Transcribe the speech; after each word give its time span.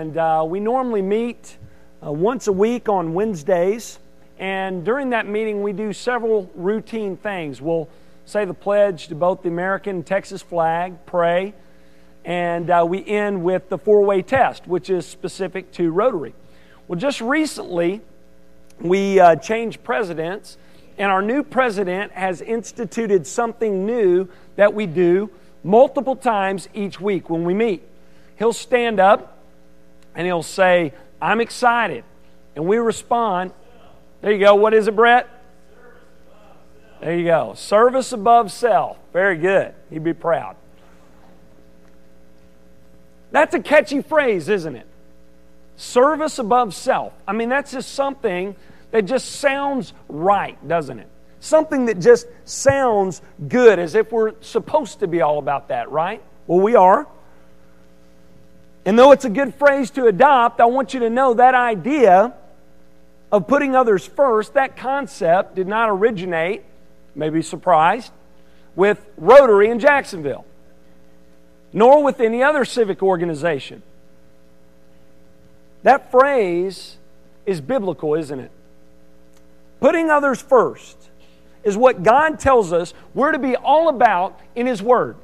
And 0.00 0.16
uh, 0.16 0.46
we 0.48 0.60
normally 0.60 1.02
meet 1.02 1.58
uh, 2.02 2.10
once 2.10 2.46
a 2.46 2.52
week 2.52 2.88
on 2.88 3.12
Wednesdays. 3.12 3.98
And 4.38 4.82
during 4.82 5.10
that 5.10 5.28
meeting, 5.28 5.62
we 5.62 5.74
do 5.74 5.92
several 5.92 6.50
routine 6.54 7.18
things. 7.18 7.60
We'll 7.60 7.86
say 8.24 8.46
the 8.46 8.54
pledge 8.54 9.08
to 9.08 9.14
both 9.14 9.42
the 9.42 9.50
American 9.50 9.96
and 9.96 10.06
Texas 10.06 10.40
flag, 10.40 11.04
pray, 11.04 11.52
and 12.24 12.70
uh, 12.70 12.86
we 12.88 13.06
end 13.06 13.44
with 13.44 13.68
the 13.68 13.76
four 13.76 14.02
way 14.02 14.22
test, 14.22 14.66
which 14.66 14.88
is 14.88 15.04
specific 15.04 15.70
to 15.72 15.90
Rotary. 15.90 16.32
Well, 16.88 16.98
just 16.98 17.20
recently, 17.20 18.00
we 18.80 19.20
uh, 19.20 19.36
changed 19.36 19.84
presidents, 19.84 20.56
and 20.96 21.12
our 21.12 21.20
new 21.20 21.42
president 21.42 22.12
has 22.12 22.40
instituted 22.40 23.26
something 23.26 23.84
new 23.84 24.28
that 24.56 24.72
we 24.72 24.86
do 24.86 25.28
multiple 25.62 26.16
times 26.16 26.70
each 26.72 27.02
week 27.02 27.28
when 27.28 27.44
we 27.44 27.52
meet. 27.52 27.86
He'll 28.38 28.54
stand 28.54 28.98
up 28.98 29.29
and 30.20 30.26
he'll 30.26 30.42
say, 30.42 30.92
I'm 31.18 31.40
excited. 31.40 32.04
And 32.54 32.66
we 32.66 32.76
respond, 32.76 33.52
There 34.20 34.30
you 34.30 34.38
go. 34.38 34.54
What 34.54 34.74
is 34.74 34.86
it, 34.86 34.94
Brett? 34.94 35.26
There 37.00 37.16
you 37.16 37.24
go. 37.24 37.54
Service 37.54 38.12
above 38.12 38.52
self. 38.52 38.98
Very 39.14 39.38
good. 39.38 39.72
He'd 39.88 40.04
be 40.04 40.12
proud. 40.12 40.56
That's 43.30 43.54
a 43.54 43.60
catchy 43.60 44.02
phrase, 44.02 44.50
isn't 44.50 44.76
it? 44.76 44.86
Service 45.76 46.38
above 46.38 46.74
self. 46.74 47.14
I 47.26 47.32
mean, 47.32 47.48
that's 47.48 47.72
just 47.72 47.94
something 47.94 48.54
that 48.90 49.06
just 49.06 49.24
sounds 49.36 49.94
right, 50.06 50.58
doesn't 50.68 50.98
it? 50.98 51.08
Something 51.40 51.86
that 51.86 51.98
just 51.98 52.26
sounds 52.44 53.22
good, 53.48 53.78
as 53.78 53.94
if 53.94 54.12
we're 54.12 54.34
supposed 54.42 55.00
to 55.00 55.06
be 55.06 55.22
all 55.22 55.38
about 55.38 55.68
that, 55.68 55.90
right? 55.90 56.22
Well, 56.46 56.60
we 56.60 56.74
are. 56.74 57.06
And 58.84 58.98
though 58.98 59.12
it's 59.12 59.24
a 59.24 59.30
good 59.30 59.54
phrase 59.54 59.90
to 59.90 60.06
adopt, 60.06 60.60
I 60.60 60.66
want 60.66 60.94
you 60.94 61.00
to 61.00 61.10
know 61.10 61.34
that 61.34 61.54
idea 61.54 62.34
of 63.30 63.46
putting 63.46 63.76
others 63.76 64.06
first, 64.06 64.54
that 64.54 64.76
concept 64.76 65.54
did 65.54 65.68
not 65.68 65.90
originate, 65.90 66.62
maybe 67.14 67.42
surprised, 67.42 68.12
with 68.74 69.04
Rotary 69.16 69.70
in 69.70 69.78
Jacksonville, 69.78 70.44
nor 71.72 72.02
with 72.02 72.20
any 72.20 72.42
other 72.42 72.64
civic 72.64 73.02
organization. 73.02 73.82
That 75.82 76.10
phrase 76.10 76.96
is 77.46 77.60
biblical, 77.60 78.14
isn't 78.14 78.38
it? 78.40 78.50
Putting 79.80 80.10
others 80.10 80.42
first 80.42 80.96
is 81.62 81.76
what 81.76 82.02
God 82.02 82.38
tells 82.38 82.72
us 82.72 82.94
we're 83.14 83.32
to 83.32 83.38
be 83.38 83.56
all 83.56 83.88
about 83.88 84.40
in 84.54 84.66
His 84.66 84.82
Word. 84.82 85.16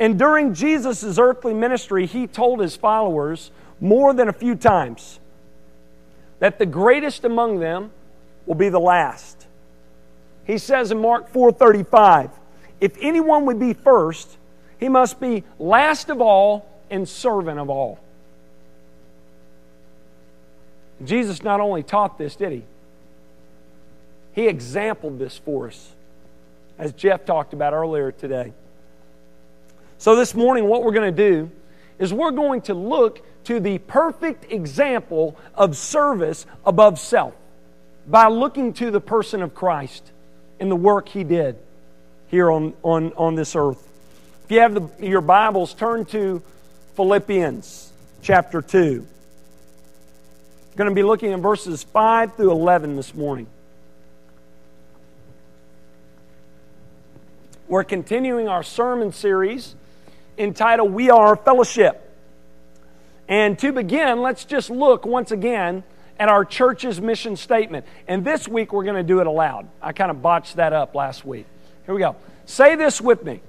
And 0.00 0.18
during 0.18 0.54
Jesus' 0.54 1.18
earthly 1.18 1.54
ministry, 1.54 2.06
He 2.06 2.26
told 2.26 2.60
His 2.60 2.76
followers 2.76 3.50
more 3.80 4.12
than 4.12 4.28
a 4.28 4.32
few 4.32 4.54
times 4.54 5.18
that 6.38 6.58
the 6.58 6.66
greatest 6.66 7.24
among 7.24 7.58
them 7.58 7.90
will 8.46 8.54
be 8.54 8.68
the 8.68 8.80
last. 8.80 9.46
He 10.44 10.58
says 10.58 10.90
in 10.90 11.00
Mark 11.00 11.32
4:35, 11.32 12.30
if 12.80 12.96
anyone 13.00 13.44
would 13.46 13.58
be 13.58 13.74
first, 13.74 14.36
he 14.78 14.88
must 14.88 15.20
be 15.20 15.44
last 15.58 16.10
of 16.10 16.20
all 16.20 16.68
and 16.90 17.08
servant 17.08 17.58
of 17.58 17.68
all. 17.68 17.98
Jesus 21.04 21.42
not 21.42 21.60
only 21.60 21.82
taught 21.82 22.18
this, 22.18 22.36
did 22.36 22.52
he? 22.52 22.64
He 24.32 24.46
exampled 24.46 25.18
this 25.18 25.36
for 25.36 25.68
us, 25.68 25.92
as 26.78 26.92
Jeff 26.92 27.24
talked 27.24 27.52
about 27.52 27.72
earlier 27.72 28.12
today. 28.12 28.52
So, 29.98 30.14
this 30.14 30.32
morning, 30.32 30.66
what 30.66 30.84
we're 30.84 30.92
going 30.92 31.12
to 31.14 31.30
do 31.30 31.50
is 31.98 32.12
we're 32.12 32.30
going 32.30 32.62
to 32.62 32.74
look 32.74 33.20
to 33.44 33.58
the 33.58 33.78
perfect 33.78 34.52
example 34.52 35.36
of 35.56 35.76
service 35.76 36.46
above 36.64 37.00
self 37.00 37.34
by 38.06 38.28
looking 38.28 38.72
to 38.74 38.92
the 38.92 39.00
person 39.00 39.42
of 39.42 39.54
Christ 39.56 40.12
and 40.60 40.70
the 40.70 40.76
work 40.76 41.08
he 41.08 41.24
did 41.24 41.58
here 42.28 42.48
on, 42.48 42.74
on, 42.84 43.12
on 43.14 43.34
this 43.34 43.56
earth. 43.56 43.88
If 44.44 44.52
you 44.52 44.60
have 44.60 44.74
the, 44.74 44.88
your 45.04 45.20
Bibles, 45.20 45.74
turn 45.74 46.04
to 46.06 46.42
Philippians 46.94 47.92
chapter 48.22 48.62
2. 48.62 49.04
I'm 50.70 50.76
going 50.76 50.88
to 50.88 50.94
be 50.94 51.02
looking 51.02 51.32
at 51.32 51.40
verses 51.40 51.82
5 51.82 52.36
through 52.36 52.52
11 52.52 52.94
this 52.94 53.14
morning. 53.14 53.48
We're 57.66 57.84
continuing 57.84 58.46
our 58.48 58.62
sermon 58.62 59.12
series 59.12 59.74
entitled 60.38 60.92
We 60.92 61.10
Are 61.10 61.36
Fellowship. 61.36 62.04
And 63.28 63.58
to 63.58 63.72
begin, 63.72 64.22
let's 64.22 64.44
just 64.44 64.70
look 64.70 65.04
once 65.04 65.30
again 65.30 65.84
at 66.18 66.28
our 66.28 66.44
church's 66.44 67.00
mission 67.00 67.36
statement. 67.36 67.84
And 68.06 68.24
this 68.24 68.48
week 68.48 68.72
we're 68.72 68.84
going 68.84 68.96
to 68.96 69.02
do 69.02 69.20
it 69.20 69.26
aloud. 69.26 69.68
I 69.82 69.92
kind 69.92 70.10
of 70.10 70.22
botched 70.22 70.56
that 70.56 70.72
up 70.72 70.94
last 70.94 71.24
week. 71.24 71.46
Here 71.84 71.94
we 71.94 72.00
go. 72.00 72.16
Say 72.46 72.76
this 72.76 73.00
with 73.00 73.24
me 73.24 73.40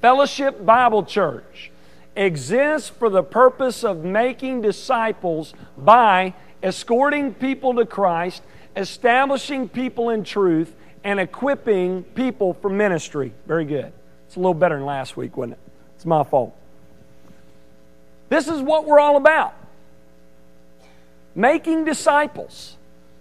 Fellowship 0.00 0.64
Bible 0.64 1.04
Church 1.04 1.70
exists 2.16 2.88
for 2.90 3.08
the 3.08 3.22
purpose 3.22 3.84
of 3.84 4.04
making 4.04 4.60
disciples 4.60 5.54
by 5.78 6.34
escorting 6.62 7.32
people 7.32 7.74
to 7.74 7.86
Christ, 7.86 8.42
establishing 8.76 9.68
people 9.68 10.10
in 10.10 10.24
truth, 10.24 10.74
and 11.04 11.18
equipping 11.18 12.02
people 12.02 12.54
for 12.54 12.68
ministry. 12.68 13.32
Very 13.46 13.64
good. 13.64 13.92
It's 14.26 14.36
a 14.36 14.40
little 14.40 14.54
better 14.54 14.76
than 14.76 14.84
last 14.84 15.16
week, 15.16 15.36
wasn't 15.36 15.54
it? 15.54 15.71
It's 16.02 16.06
my 16.08 16.24
fault. 16.24 16.52
This 18.28 18.48
is 18.48 18.60
what 18.60 18.86
we're 18.86 18.98
all 18.98 19.16
about 19.16 19.54
making 21.36 21.84
disciples. 21.84 22.76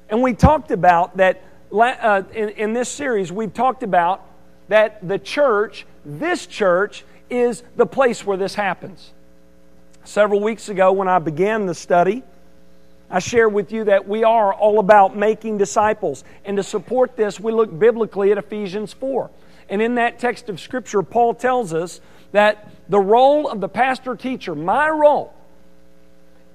And 0.09 0.23
we 0.23 0.33
talked 0.33 0.71
about 0.71 1.17
that 1.17 1.43
uh, 1.71 2.23
in, 2.33 2.49
in 2.49 2.73
this 2.73 2.89
series, 2.89 3.31
we've 3.31 3.53
talked 3.53 3.83
about 3.83 4.25
that 4.67 5.07
the 5.07 5.19
church, 5.19 5.85
this 6.03 6.47
church, 6.47 7.05
is 7.29 7.61
the 7.75 7.85
place 7.85 8.25
where 8.25 8.35
this 8.35 8.55
happens. 8.55 9.11
Several 10.03 10.39
weeks 10.39 10.67
ago, 10.67 10.91
when 10.91 11.07
I 11.07 11.19
began 11.19 11.67
the 11.67 11.75
study, 11.75 12.23
I 13.11 13.19
shared 13.19 13.53
with 13.53 13.71
you 13.71 13.83
that 13.83 14.07
we 14.07 14.23
are 14.23 14.51
all 14.51 14.79
about 14.79 15.15
making 15.15 15.59
disciples. 15.59 16.23
And 16.45 16.57
to 16.57 16.63
support 16.63 17.15
this, 17.15 17.39
we 17.39 17.51
look 17.51 17.77
biblically 17.77 18.31
at 18.31 18.39
Ephesians 18.39 18.91
4. 18.91 19.29
And 19.69 19.83
in 19.83 19.93
that 19.95 20.17
text 20.17 20.49
of 20.49 20.59
Scripture, 20.59 21.03
Paul 21.03 21.35
tells 21.35 21.75
us 21.75 22.01
that 22.31 22.69
the 22.89 22.99
role 22.99 23.49
of 23.49 23.61
the 23.61 23.69
pastor 23.69 24.15
teacher, 24.15 24.55
my 24.55 24.89
role, 24.89 25.33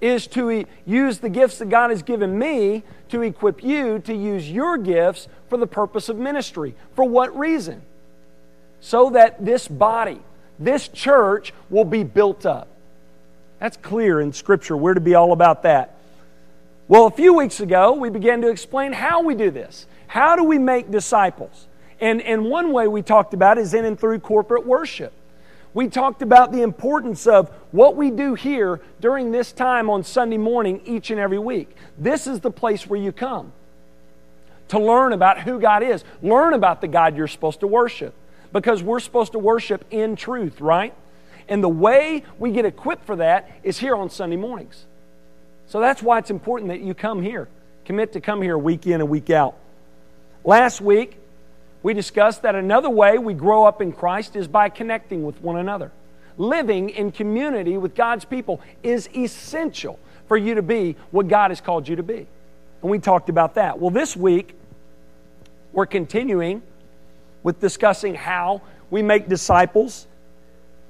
is 0.00 0.26
to 0.26 0.64
use 0.84 1.18
the 1.18 1.28
gifts 1.28 1.58
that 1.58 1.68
God 1.68 1.90
has 1.90 2.02
given 2.02 2.38
me 2.38 2.82
to 3.08 3.22
equip 3.22 3.62
you 3.62 3.98
to 4.00 4.14
use 4.14 4.50
your 4.50 4.76
gifts 4.76 5.28
for 5.48 5.56
the 5.56 5.66
purpose 5.66 6.08
of 6.08 6.16
ministry. 6.16 6.74
For 6.94 7.04
what 7.04 7.36
reason? 7.36 7.82
So 8.80 9.10
that 9.10 9.44
this 9.44 9.68
body, 9.68 10.20
this 10.58 10.88
church, 10.88 11.52
will 11.70 11.84
be 11.84 12.04
built 12.04 12.44
up. 12.44 12.68
That's 13.58 13.76
clear 13.78 14.20
in 14.20 14.32
Scripture. 14.32 14.76
We're 14.76 14.94
to 14.94 15.00
be 15.00 15.14
all 15.14 15.32
about 15.32 15.62
that. 15.62 15.94
Well, 16.88 17.06
a 17.06 17.10
few 17.10 17.32
weeks 17.34 17.60
ago, 17.60 17.94
we 17.94 18.10
began 18.10 18.42
to 18.42 18.48
explain 18.48 18.92
how 18.92 19.22
we 19.22 19.34
do 19.34 19.50
this. 19.50 19.86
How 20.06 20.36
do 20.36 20.44
we 20.44 20.58
make 20.58 20.90
disciples? 20.90 21.66
And, 22.00 22.20
and 22.20 22.44
one 22.44 22.72
way 22.72 22.86
we 22.86 23.02
talked 23.02 23.34
about 23.34 23.58
is 23.58 23.72
in 23.74 23.84
and 23.84 23.98
through 23.98 24.20
corporate 24.20 24.66
worship. 24.66 25.12
We 25.76 25.88
talked 25.88 26.22
about 26.22 26.52
the 26.52 26.62
importance 26.62 27.26
of 27.26 27.50
what 27.70 27.96
we 27.96 28.10
do 28.10 28.32
here 28.32 28.80
during 28.98 29.30
this 29.30 29.52
time 29.52 29.90
on 29.90 30.04
Sunday 30.04 30.38
morning 30.38 30.80
each 30.86 31.10
and 31.10 31.20
every 31.20 31.38
week. 31.38 31.68
This 31.98 32.26
is 32.26 32.40
the 32.40 32.50
place 32.50 32.86
where 32.86 32.98
you 32.98 33.12
come 33.12 33.52
to 34.68 34.78
learn 34.78 35.12
about 35.12 35.40
who 35.40 35.60
God 35.60 35.82
is, 35.82 36.02
learn 36.22 36.54
about 36.54 36.80
the 36.80 36.88
God 36.88 37.14
you're 37.14 37.28
supposed 37.28 37.60
to 37.60 37.66
worship, 37.66 38.14
because 38.54 38.82
we're 38.82 39.00
supposed 39.00 39.32
to 39.32 39.38
worship 39.38 39.84
in 39.90 40.16
truth, 40.16 40.62
right? 40.62 40.94
And 41.46 41.62
the 41.62 41.68
way 41.68 42.24
we 42.38 42.52
get 42.52 42.64
equipped 42.64 43.04
for 43.04 43.16
that 43.16 43.50
is 43.62 43.78
here 43.78 43.94
on 43.94 44.08
Sunday 44.08 44.36
mornings. 44.36 44.86
So 45.66 45.78
that's 45.78 46.02
why 46.02 46.16
it's 46.20 46.30
important 46.30 46.70
that 46.70 46.80
you 46.80 46.94
come 46.94 47.20
here. 47.20 47.48
Commit 47.84 48.14
to 48.14 48.22
come 48.22 48.40
here 48.40 48.56
week 48.56 48.86
in 48.86 49.02
and 49.02 49.10
week 49.10 49.28
out. 49.28 49.56
Last 50.42 50.80
week, 50.80 51.18
we 51.86 51.94
discussed 51.94 52.42
that 52.42 52.56
another 52.56 52.90
way 52.90 53.16
we 53.16 53.32
grow 53.32 53.64
up 53.64 53.80
in 53.80 53.92
Christ 53.92 54.34
is 54.34 54.48
by 54.48 54.70
connecting 54.70 55.22
with 55.22 55.40
one 55.40 55.56
another. 55.56 55.92
Living 56.36 56.90
in 56.90 57.12
community 57.12 57.78
with 57.78 57.94
God's 57.94 58.24
people 58.24 58.60
is 58.82 59.08
essential 59.14 59.96
for 60.26 60.36
you 60.36 60.56
to 60.56 60.62
be 60.62 60.96
what 61.12 61.28
God 61.28 61.52
has 61.52 61.60
called 61.60 61.86
you 61.86 61.94
to 61.94 62.02
be. 62.02 62.26
And 62.82 62.90
we 62.90 62.98
talked 62.98 63.28
about 63.28 63.54
that. 63.54 63.78
Well, 63.78 63.90
this 63.90 64.16
week, 64.16 64.56
we're 65.72 65.86
continuing 65.86 66.60
with 67.44 67.60
discussing 67.60 68.16
how 68.16 68.62
we 68.90 69.00
make 69.00 69.28
disciples, 69.28 70.08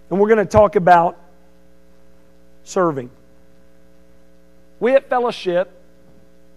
and 0.09 0.19
we're 0.19 0.29
going 0.29 0.47
to 0.47 0.51
talk 0.51 0.77
about 0.77 1.21
serving. 2.65 3.11
We 4.81 4.95
at 4.95 5.11
Fellowship 5.11 5.71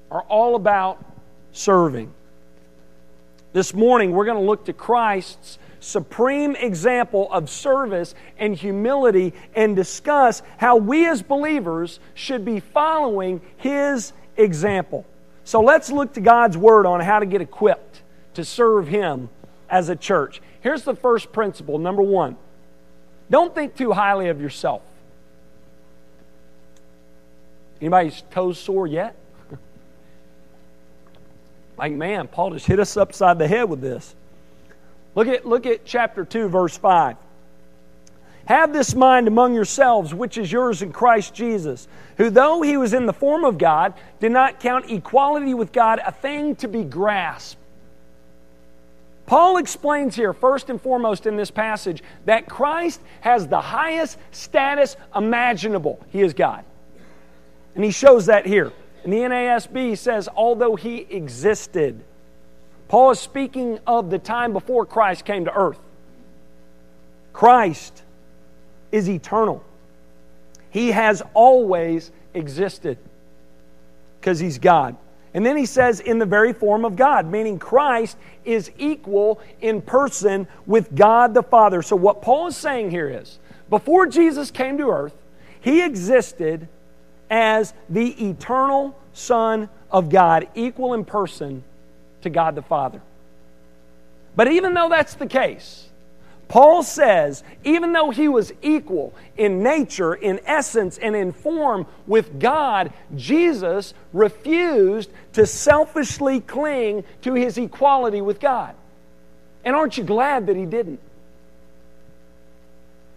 are 0.09 0.21
all 0.21 0.55
about 0.55 1.03
serving. 1.51 2.13
This 3.51 3.73
morning, 3.73 4.11
we're 4.11 4.25
going 4.25 4.37
to 4.37 4.43
look 4.43 4.65
to 4.65 4.73
Christ's 4.73 5.57
supreme 5.79 6.55
example 6.55 7.31
of 7.31 7.49
service 7.49 8.13
and 8.37 8.55
humility 8.55 9.33
and 9.55 9.75
discuss 9.75 10.43
how 10.57 10.77
we 10.77 11.07
as 11.07 11.21
believers 11.21 11.99
should 12.13 12.45
be 12.45 12.59
following 12.59 13.41
his 13.57 14.13
example. 14.37 15.05
So 15.43 15.61
let's 15.61 15.89
look 15.89 16.13
to 16.13 16.21
God's 16.21 16.57
Word 16.57 16.85
on 16.85 16.99
how 16.99 17.19
to 17.19 17.25
get 17.25 17.41
equipped 17.41 18.03
to 18.35 18.45
serve 18.45 18.87
Him 18.87 19.29
as 19.67 19.89
a 19.89 19.95
church. 19.95 20.43
Here's 20.61 20.83
the 20.83 20.95
first 20.95 21.31
principle 21.31 21.79
number 21.79 22.03
one 22.03 22.37
don't 23.31 23.55
think 23.55 23.75
too 23.75 23.91
highly 23.91 24.29
of 24.29 24.39
yourself. 24.39 24.83
Anybody's 27.81 28.21
toes 28.29 28.59
sore 28.59 28.85
yet? 28.85 29.15
Like, 31.79 31.93
man, 31.93 32.27
Paul 32.27 32.51
just 32.51 32.67
hit 32.67 32.79
us 32.79 32.95
upside 32.97 33.39
the 33.39 33.47
head 33.47 33.69
with 33.69 33.81
this. 33.81 34.13
Look 35.15 35.27
at, 35.27 35.45
look 35.45 35.65
at 35.65 35.85
chapter 35.85 36.23
2, 36.23 36.49
verse 36.49 36.77
5. 36.77 37.17
Have 38.45 38.73
this 38.73 38.95
mind 38.95 39.27
among 39.27 39.53
yourselves, 39.53 40.13
which 40.13 40.37
is 40.37 40.51
yours 40.51 40.81
in 40.81 40.91
Christ 40.91 41.33
Jesus, 41.33 41.87
who, 42.17 42.29
though 42.29 42.61
he 42.61 42.77
was 42.77 42.93
in 42.93 43.05
the 43.05 43.13
form 43.13 43.45
of 43.45 43.57
God, 43.57 43.93
did 44.19 44.31
not 44.31 44.59
count 44.59 44.89
equality 44.89 45.53
with 45.53 45.71
God 45.71 45.99
a 46.05 46.11
thing 46.11 46.55
to 46.57 46.67
be 46.67 46.83
grasped. 46.83 47.59
Paul 49.27 49.57
explains 49.57 50.15
here, 50.15 50.33
first 50.33 50.71
and 50.71 50.81
foremost 50.81 51.27
in 51.27 51.37
this 51.37 51.51
passage, 51.51 52.01
that 52.25 52.49
Christ 52.49 52.99
has 53.21 53.47
the 53.47 53.61
highest 53.61 54.17
status 54.31 54.97
imaginable. 55.15 56.03
He 56.09 56.21
is 56.21 56.33
God. 56.33 56.65
And 57.75 57.83
he 57.83 57.91
shows 57.91 58.25
that 58.25 58.47
here. 58.47 58.73
And 59.09 59.17
the 59.17 59.35
NASB 59.35 59.97
says, 59.97 60.29
although 60.35 60.75
he 60.75 60.97
existed. 61.09 61.99
Paul 62.89 63.09
is 63.09 63.19
speaking 63.19 63.79
of 63.87 64.11
the 64.11 64.19
time 64.19 64.53
before 64.53 64.85
Christ 64.85 65.25
came 65.25 65.45
to 65.45 65.51
earth. 65.51 65.79
Christ 67.33 68.03
is 68.91 69.09
eternal. 69.09 69.63
He 70.69 70.91
has 70.91 71.23
always 71.33 72.11
existed 72.35 72.99
because 74.19 74.37
he's 74.37 74.59
God. 74.59 74.95
And 75.33 75.43
then 75.43 75.57
he 75.57 75.65
says, 75.65 76.01
in 76.01 76.19
the 76.19 76.27
very 76.27 76.53
form 76.53 76.85
of 76.85 76.95
God, 76.95 77.25
meaning 77.25 77.57
Christ 77.57 78.15
is 78.45 78.69
equal 78.77 79.41
in 79.59 79.81
person 79.81 80.47
with 80.67 80.93
God 80.93 81.33
the 81.33 81.41
Father. 81.41 81.81
So, 81.81 81.95
what 81.95 82.21
Paul 82.21 82.45
is 82.45 82.55
saying 82.55 82.91
here 82.91 83.09
is 83.09 83.39
before 83.71 84.05
Jesus 84.05 84.51
came 84.51 84.77
to 84.77 84.91
earth, 84.91 85.15
he 85.61 85.81
existed 85.83 86.67
as 87.29 87.73
the 87.89 88.29
eternal 88.29 88.97
Son 89.13 89.69
of 89.91 90.09
God, 90.09 90.47
equal 90.55 90.93
in 90.93 91.05
person 91.05 91.63
to 92.21 92.29
God 92.29 92.55
the 92.55 92.61
Father. 92.61 93.01
But 94.35 94.51
even 94.51 94.73
though 94.73 94.89
that's 94.89 95.15
the 95.15 95.27
case, 95.27 95.89
Paul 96.47 96.81
says, 96.81 97.43
even 97.63 97.93
though 97.93 98.09
he 98.09 98.27
was 98.27 98.51
equal 98.63 99.13
in 99.37 99.61
nature, 99.61 100.15
in 100.15 100.39
essence, 100.45 100.97
and 100.97 101.15
in 101.15 101.31
form 101.31 101.85
with 102.07 102.39
God, 102.39 102.91
Jesus 103.15 103.93
refused 104.13 105.11
to 105.33 105.45
selfishly 105.45 106.41
cling 106.41 107.03
to 107.21 107.35
his 107.35 107.57
equality 107.57 108.21
with 108.21 108.39
God. 108.39 108.73
And 109.63 109.75
aren't 109.75 109.97
you 109.97 110.03
glad 110.03 110.47
that 110.47 110.55
he 110.55 110.65
didn't? 110.65 110.99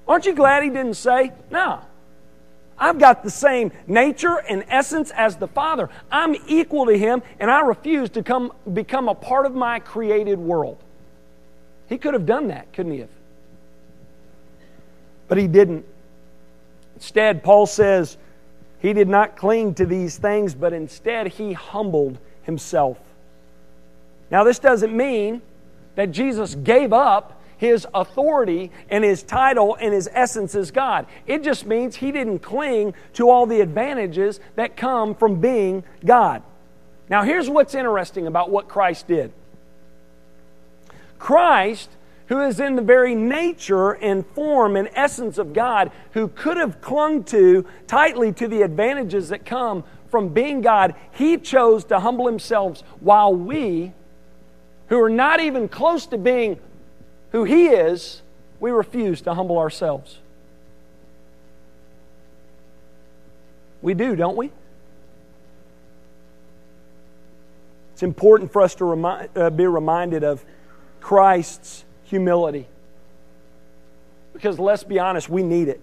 Aren't 0.07 0.27
you 0.27 0.35
glad 0.35 0.63
he 0.63 0.69
didn't 0.69 0.95
say, 0.95 1.33
No, 1.51 1.81
I've 2.79 2.99
got 2.99 3.23
the 3.23 3.31
same 3.31 3.73
nature 3.87 4.39
and 4.49 4.65
essence 4.69 5.11
as 5.13 5.37
the 5.37 5.49
Father. 5.49 5.89
I'm 6.11 6.35
equal 6.47 6.87
to 6.87 6.97
him, 6.97 7.23
and 7.39 7.51
I 7.51 7.61
refuse 7.61 8.11
to 8.11 8.23
come, 8.23 8.53
become 8.73 9.09
a 9.09 9.15
part 9.15 9.47
of 9.47 9.55
my 9.55 9.79
created 9.79 10.39
world. 10.39 10.83
He 11.89 11.99
could 11.99 12.15
have 12.15 12.27
done 12.27 12.49
that, 12.49 12.73
couldn't 12.73 12.93
he 12.93 13.01
have? 13.01 13.09
But 15.29 15.39
he 15.39 15.47
didn't. 15.47 15.85
Instead, 16.97 17.43
Paul 17.43 17.67
says 17.67 18.17
he 18.81 18.93
did 18.93 19.09
not 19.09 19.37
cling 19.37 19.75
to 19.75 19.87
these 19.87 20.17
things, 20.17 20.55
but 20.55 20.73
instead 20.73 21.29
he 21.29 21.53
humbled 21.53 22.19
himself. 22.43 22.99
Now, 24.31 24.45
this 24.45 24.59
doesn't 24.59 24.97
mean 24.97 25.43
that 25.95 26.11
Jesus 26.11 26.55
gave 26.55 26.93
up 26.93 27.42
his 27.63 27.87
authority 27.95 28.73
and 28.91 29.05
his 29.05 29.23
title 29.23 29.77
and 29.81 29.95
his 29.95 30.09
essence 30.13 30.57
as 30.57 30.73
God. 30.73 31.07
It 31.29 31.45
just 31.45 31.65
means 31.65 31.95
he 31.95 32.11
didn't 32.11 32.41
cling 32.41 32.93
to 33.13 33.31
all 33.31 33.47
the 33.47 33.61
advantages 33.61 34.41
that 34.57 34.77
come 34.77 35.15
from 35.15 35.41
being 35.41 35.85
God. 36.05 36.43
Now, 37.09 37.23
here's 37.23 37.49
what's 37.49 37.77
interesting 37.77 38.27
about 38.27 38.51
what 38.51 38.67
Christ 38.67 39.07
did 39.07 39.33
Christ 41.21 41.89
who 42.27 42.41
is 42.41 42.59
in 42.59 42.75
the 42.75 42.83
very 42.83 43.15
nature 43.15 43.93
and 43.93 44.27
form 44.27 44.75
and 44.75 44.89
essence 44.95 45.39
of 45.39 45.53
God, 45.53 45.93
who 46.15 46.27
could 46.27 46.57
have 46.57 46.81
clung 46.81 47.23
to 47.25 47.65
tightly 47.87 48.33
to 48.33 48.49
the 48.49 48.63
advantages 48.63 49.29
that 49.29 49.47
come 49.47 49.85
from 50.11 50.31
being 50.31 50.63
God, 50.63 50.97
he 51.13 51.39
chose 51.39 51.85
to 51.85 52.01
humble 52.01 52.27
himself 52.27 52.83
while 52.99 53.33
we, 53.33 53.93
who 54.89 55.01
are 55.01 55.11
not 55.11 55.39
even 55.41 55.69
close 55.69 56.07
to 56.07 56.19
being 56.19 56.59
who 57.33 57.45
he 57.45 57.67
is, 57.67 58.23
we 58.61 58.71
refuse 58.71 59.23
to 59.23 59.35
humble 59.35 59.59
ourselves. 59.59 60.19
We 63.81 63.95
do, 63.95 64.15
don't 64.15 64.37
we? 64.37 64.53
It's 67.95 68.03
important 68.03 68.53
for 68.53 68.63
us 68.63 68.77
to 68.77 68.85
remind, 68.85 69.29
uh, 69.37 69.51
be 69.51 69.67
reminded 69.67 70.23
of 70.23 70.45
Christ's 71.01 71.85
humility. 72.05 72.67
Because 74.33 74.59
let's 74.59 74.85
be 74.85 74.99
honest, 74.99 75.29
we 75.29 75.43
need 75.43 75.69
it. 75.69 75.81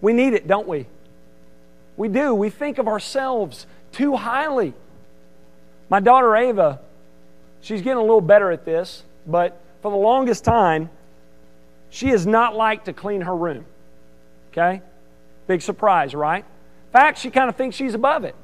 We 0.00 0.12
need 0.12 0.32
it, 0.32 0.46
don't 0.46 0.66
we? 0.66 0.86
We 1.96 2.08
do. 2.08 2.34
We 2.34 2.50
think 2.50 2.78
of 2.78 2.88
ourselves 2.88 3.66
too 3.92 4.16
highly. 4.16 4.72
My 5.90 6.00
daughter 6.00 6.34
Ava, 6.34 6.80
she's 7.60 7.82
getting 7.82 7.98
a 7.98 8.02
little 8.02 8.20
better 8.20 8.50
at 8.50 8.64
this, 8.64 9.02
but 9.26 9.60
for 9.82 9.90
the 9.90 9.96
longest 9.96 10.44
time, 10.44 10.90
she 11.90 12.08
has 12.08 12.26
not 12.26 12.56
liked 12.56 12.86
to 12.86 12.92
clean 12.92 13.22
her 13.22 13.34
room. 13.34 13.64
Okay? 14.52 14.82
Big 15.46 15.62
surprise, 15.62 16.14
right? 16.14 16.44
In 16.44 16.92
fact, 16.92 17.18
she 17.18 17.30
kind 17.30 17.48
of 17.48 17.56
thinks 17.56 17.76
she's 17.76 17.94
above 17.94 18.24
it. 18.24 18.34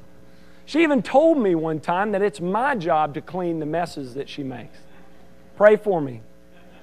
She 0.65 0.83
even 0.83 1.01
told 1.01 1.37
me 1.37 1.55
one 1.55 1.79
time 1.79 2.11
that 2.11 2.21
it's 2.21 2.41
my 2.41 2.75
job 2.75 3.13
to 3.13 3.21
clean 3.21 3.59
the 3.59 3.65
messes 3.65 4.15
that 4.15 4.27
she 4.27 4.43
makes. 4.43 4.77
Pray 5.55 5.77
for 5.77 6.01
me. 6.01 6.21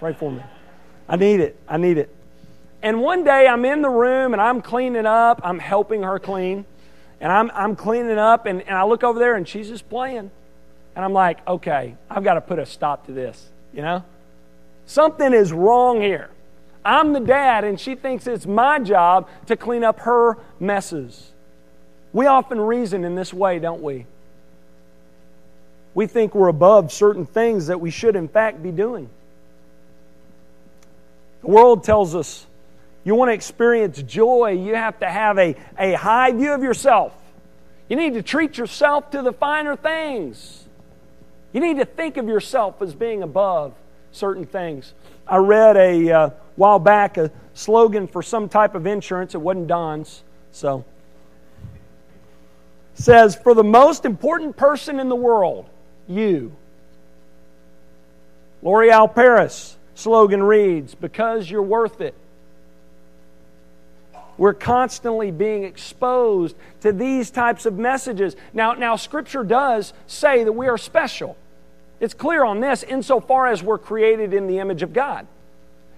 Pray 0.01 0.15
for 0.15 0.33
me. 0.33 0.43
I 1.09 1.17
need 1.17 1.41
it. 1.41 1.57
I 1.69 1.77
need 1.77 1.99
it. 1.99 2.15
And 2.83 3.01
one 3.01 3.25
day 3.25 3.47
I'm 3.47 3.65
in 3.65 3.83
the 3.83 3.91
room 3.91 4.33
and 4.33 4.41
I'm 4.41 4.63
cleaning 4.63 5.07
up. 5.07 5.41
I'm 5.45 5.59
helping 5.59 6.03
her 6.03 6.19
clean. 6.19 6.65
And 7.21 7.31
I'm, 7.31 7.51
I'm 7.55 7.77
cleaning 7.77 8.19
up 8.19 8.47
and, 8.47 8.63
and 8.63 8.77
I 8.77 8.85
look 8.85 9.05
over 9.05 9.19
there 9.19 9.35
and 9.35 9.47
she's 9.47 9.69
just 9.69 9.89
playing. 9.89 10.31
And 10.97 11.05
I'm 11.05 11.13
like, 11.13 11.47
okay, 11.47 11.97
I've 12.11 12.25
got 12.25 12.35
to 12.35 12.41
put 12.41 12.59
a 12.59 12.67
stop 12.67 13.07
to 13.07 13.13
this, 13.13 13.49
you 13.73 13.83
know? 13.83 14.05
Something 14.87 15.33
is 15.33 15.53
wrong 15.53 16.01
here. 16.01 16.31
I'm 16.85 17.13
the 17.13 17.21
dad 17.21 17.65
and 17.65 17.81
she 17.81 17.95
thinks 17.95 18.27
it's 18.27 18.47
my 18.47 18.79
job 18.79 19.29
to 19.47 19.57
clean 19.57 19.85
up 19.85 20.01
her 20.01 20.37
messes. 20.61 21.33
We 22.13 22.27
often 22.27 22.61
reason 22.61 23.05
in 23.05 23.15
this 23.15 23.33
way, 23.33 23.59
don't 23.59 23.83
we? 23.83 24.07
We 25.95 26.07
think 26.07 26.35
we're 26.35 26.49
above 26.49 26.93
certain 26.93 27.25
things 27.25 27.69
that 27.69 27.81
we 27.81 27.91
should, 27.91 28.17
in 28.17 28.29
fact, 28.29 28.63
be 28.63 28.71
doing. 28.71 29.09
The 31.41 31.49
world 31.49 31.85
tells 31.85 32.15
us 32.15 32.47
you 33.05 33.15
want 33.15 33.31
to 33.31 33.35
experience 33.35 34.03
joy, 34.03 34.53
you 34.53 34.75
have 34.75 34.99
to 35.01 35.11
have 35.11 35.39
a, 35.39 35.57
a 35.79 35.93
high 35.95 36.33
view 36.33 36.53
of 36.53 36.63
yourself. 36.63 37.15
You 37.89 37.97
need 37.97 38.15
to 38.15 38.23
treat 38.23 38.59
yourself 38.59 39.11
to 39.11 39.23
the 39.23 39.33
finer 39.33 39.77
things. 39.77 40.65
You 41.53 41.61
need 41.61 41.79
to 41.79 41.85
think 41.85 42.17
of 42.17 42.27
yourself 42.27 42.83
as 42.83 42.95
being 42.95 43.23
above 43.23 43.75
certain 44.15 44.47
things. 44.47 44.93
I 45.27 45.37
read 45.37 45.77
a 45.77 46.11
uh, 46.11 46.31
while 46.57 46.79
back 46.79 47.17
a 47.17 47.31
slogan 47.55 48.07
for 48.07 48.23
some 48.23 48.49
type 48.49 48.75
of 48.75 48.87
insurance. 48.87 49.35
It 49.35 49.41
wasn't 49.41 49.69
Don's, 49.69 50.23
so 50.53 50.85
says 52.95 53.35
for 53.35 53.55
the 53.55 53.65
most 53.65 54.05
important 54.05 54.57
person 54.57 55.01
in 55.01 55.09
the 55.09 55.17
world, 55.17 55.69
you. 56.09 56.53
L'Oreal 58.63 59.13
Paris 59.13 59.77
slogan 59.95 60.43
reads, 60.43 60.95
Because 60.95 61.51
you're 61.51 61.63
worth 61.63 62.01
it. 62.01 62.15
We're 64.37 64.55
constantly 64.55 65.31
being 65.31 65.65
exposed 65.65 66.57
to 66.81 66.93
these 66.93 67.31
types 67.31 67.67
of 67.67 67.79
messages. 67.79 68.35
Now, 68.53 68.73
now 68.73 68.97
Scripture 68.97 69.45
does 69.45 69.93
say 70.07 70.43
that 70.43 70.53
we 70.53 70.67
are 70.67 70.79
special. 70.79 71.37
It's 72.01 72.15
clear 72.15 72.45
on 72.45 72.61
this 72.61 72.83
insofar 72.83 73.47
as 73.47 73.63
we're 73.63 73.79
created 73.79 74.35
in 74.35 74.47
the 74.47 74.59
image 74.59 74.83
of 74.83 74.93
God 74.93 75.27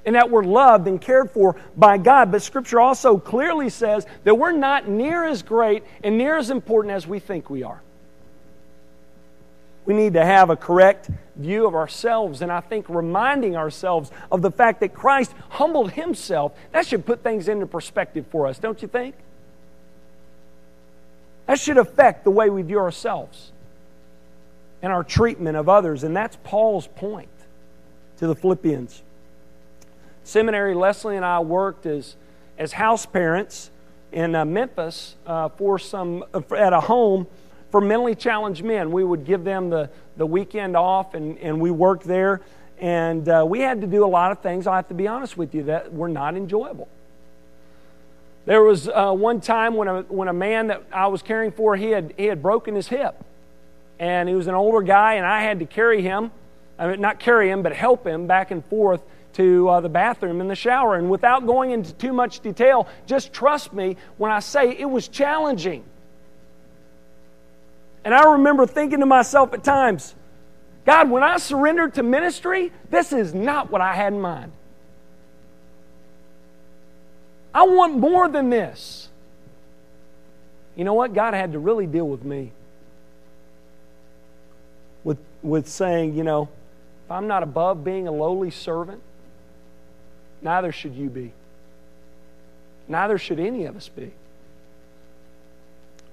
and 0.06 0.14
that 0.14 0.30
we're 0.30 0.44
loved 0.44 0.86
and 0.86 1.00
cared 1.00 1.30
for 1.32 1.56
by 1.76 1.98
God. 1.98 2.30
But 2.30 2.40
Scripture 2.40 2.80
also 2.80 3.18
clearly 3.18 3.68
says 3.68 4.06
that 4.24 4.36
we're 4.36 4.52
not 4.52 4.88
near 4.88 5.24
as 5.24 5.42
great 5.42 5.82
and 6.04 6.16
near 6.16 6.36
as 6.36 6.48
important 6.48 6.94
as 6.94 7.06
we 7.06 7.18
think 7.18 7.50
we 7.50 7.64
are. 7.64 7.82
We 9.84 9.94
need 9.94 10.14
to 10.14 10.24
have 10.24 10.50
a 10.50 10.56
correct 10.56 11.10
view 11.36 11.66
of 11.66 11.74
ourselves, 11.74 12.42
and 12.42 12.50
I 12.50 12.60
think 12.60 12.86
reminding 12.88 13.56
ourselves 13.56 14.10
of 14.32 14.42
the 14.42 14.50
fact 14.50 14.80
that 14.80 14.94
Christ 14.94 15.32
humbled 15.48 15.92
himself, 15.92 16.52
that 16.72 16.86
should 16.86 17.04
put 17.04 17.22
things 17.22 17.48
into 17.48 17.66
perspective 17.66 18.26
for 18.30 18.46
us, 18.46 18.58
don't 18.58 18.80
you 18.82 18.88
think? 18.88 19.14
That 21.46 21.60
should 21.60 21.78
affect 21.78 22.24
the 22.24 22.30
way 22.30 22.50
we 22.50 22.62
view 22.62 22.78
ourselves 22.78 23.52
and 24.82 24.92
our 24.92 25.04
treatment 25.04 25.56
of 25.56 25.68
others, 25.68 26.04
and 26.04 26.16
that's 26.16 26.36
Paul's 26.44 26.86
point 26.86 27.28
to 28.18 28.26
the 28.26 28.34
Philippians. 28.34 29.02
Seminary, 30.24 30.74
Leslie 30.74 31.16
and 31.16 31.24
I 31.24 31.40
worked 31.40 31.86
as, 31.86 32.16
as 32.58 32.72
house 32.72 33.06
parents 33.06 33.70
in 34.12 34.34
uh, 34.34 34.44
Memphis 34.44 35.16
uh, 35.26 35.48
for 35.50 35.78
some, 35.78 36.24
uh, 36.34 36.40
at 36.56 36.72
a 36.72 36.80
home 36.80 37.26
for 37.70 37.80
mentally 37.80 38.14
challenged 38.14 38.64
men. 38.64 38.90
We 38.90 39.04
would 39.04 39.24
give 39.24 39.44
them 39.44 39.70
the, 39.70 39.90
the 40.16 40.26
weekend 40.26 40.76
off, 40.76 41.14
and, 41.14 41.38
and 41.38 41.60
we 41.60 41.70
worked 41.70 42.04
there. 42.04 42.40
And 42.78 43.28
uh, 43.28 43.44
we 43.48 43.60
had 43.60 43.80
to 43.80 43.86
do 43.86 44.04
a 44.04 44.06
lot 44.06 44.32
of 44.32 44.40
things, 44.40 44.66
I 44.66 44.76
have 44.76 44.88
to 44.88 44.94
be 44.94 45.08
honest 45.08 45.36
with 45.36 45.54
you, 45.54 45.64
that 45.64 45.92
were 45.92 46.08
not 46.08 46.36
enjoyable. 46.36 46.88
There 48.44 48.62
was 48.62 48.88
uh, 48.88 49.12
one 49.12 49.40
time 49.40 49.74
when 49.74 49.88
a, 49.88 50.02
when 50.02 50.28
a 50.28 50.32
man 50.32 50.68
that 50.68 50.84
I 50.92 51.08
was 51.08 51.22
caring 51.22 51.50
for, 51.50 51.76
he 51.76 51.90
had, 51.90 52.14
he 52.16 52.26
had 52.26 52.42
broken 52.42 52.74
his 52.74 52.88
hip. 52.88 53.22
And 53.98 54.28
he 54.28 54.34
was 54.34 54.46
an 54.46 54.54
older 54.54 54.82
guy, 54.82 55.14
and 55.14 55.26
I 55.26 55.42
had 55.42 55.60
to 55.60 55.66
carry 55.66 56.02
him, 56.02 56.30
I 56.78 56.88
mean, 56.88 57.00
not 57.00 57.18
carry 57.18 57.50
him, 57.50 57.62
but 57.62 57.72
help 57.72 58.06
him 58.06 58.26
back 58.26 58.50
and 58.50 58.64
forth 58.66 59.02
to 59.34 59.68
uh, 59.68 59.80
the 59.80 59.88
bathroom 59.88 60.40
and 60.40 60.50
the 60.50 60.54
shower. 60.54 60.96
And 60.96 61.10
without 61.10 61.46
going 61.46 61.70
into 61.70 61.92
too 61.94 62.12
much 62.12 62.40
detail, 62.40 62.88
just 63.06 63.32
trust 63.32 63.72
me 63.72 63.96
when 64.18 64.30
I 64.30 64.40
say 64.40 64.70
it 64.70 64.88
was 64.88 65.08
challenging. 65.08 65.84
And 68.04 68.14
I 68.14 68.32
remember 68.32 68.66
thinking 68.66 69.00
to 69.00 69.06
myself 69.06 69.52
at 69.52 69.64
times, 69.64 70.14
God, 70.84 71.10
when 71.10 71.22
I 71.22 71.38
surrendered 71.38 71.94
to 71.94 72.02
ministry, 72.02 72.72
this 72.90 73.12
is 73.12 73.34
not 73.34 73.70
what 73.70 73.80
I 73.80 73.94
had 73.94 74.12
in 74.12 74.20
mind. 74.20 74.52
I 77.52 77.64
want 77.64 77.98
more 77.98 78.28
than 78.28 78.50
this. 78.50 79.08
You 80.76 80.84
know 80.84 80.94
what? 80.94 81.14
God 81.14 81.34
had 81.34 81.52
to 81.52 81.58
really 81.58 81.86
deal 81.86 82.06
with 82.06 82.22
me 82.22 82.52
with, 85.42 85.68
saying, 85.68 86.14
you 86.14 86.24
know, 86.24 86.48
if 87.04 87.10
I'm 87.10 87.26
not 87.26 87.42
above 87.42 87.84
being 87.84 88.08
a 88.08 88.12
lowly 88.12 88.50
servant, 88.50 89.00
neither 90.42 90.72
should 90.72 90.94
you 90.94 91.08
be. 91.08 91.32
Neither 92.88 93.18
should 93.18 93.40
any 93.40 93.64
of 93.66 93.76
us 93.76 93.88
be. 93.88 94.12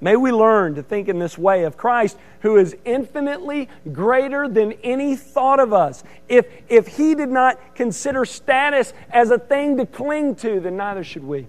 May 0.04 0.18
we 0.18 0.34
learn 0.34 0.76
to 0.76 0.84
think 0.84 1.08
in 1.08 1.18
this 1.18 1.38
way 1.38 1.64
of 1.64 1.78
Christ, 1.78 2.18
who 2.42 2.58
is 2.58 2.76
infinitely 2.84 3.70
greater 3.94 4.50
than 4.50 4.74
any 4.84 5.16
thought 5.16 5.62
of 5.62 5.72
us. 5.72 6.04
If, 6.28 6.46
if 6.68 6.88
he 6.88 7.16
did 7.16 7.30
not 7.30 7.58
consider 7.74 8.26
status 8.26 8.94
as 9.10 9.32
a 9.32 9.40
thing 9.40 9.78
to 9.78 9.86
cling 9.86 10.36
to, 10.36 10.60
then 10.60 10.76
neither 10.76 11.06
should 11.06 11.24
we. 11.24 11.48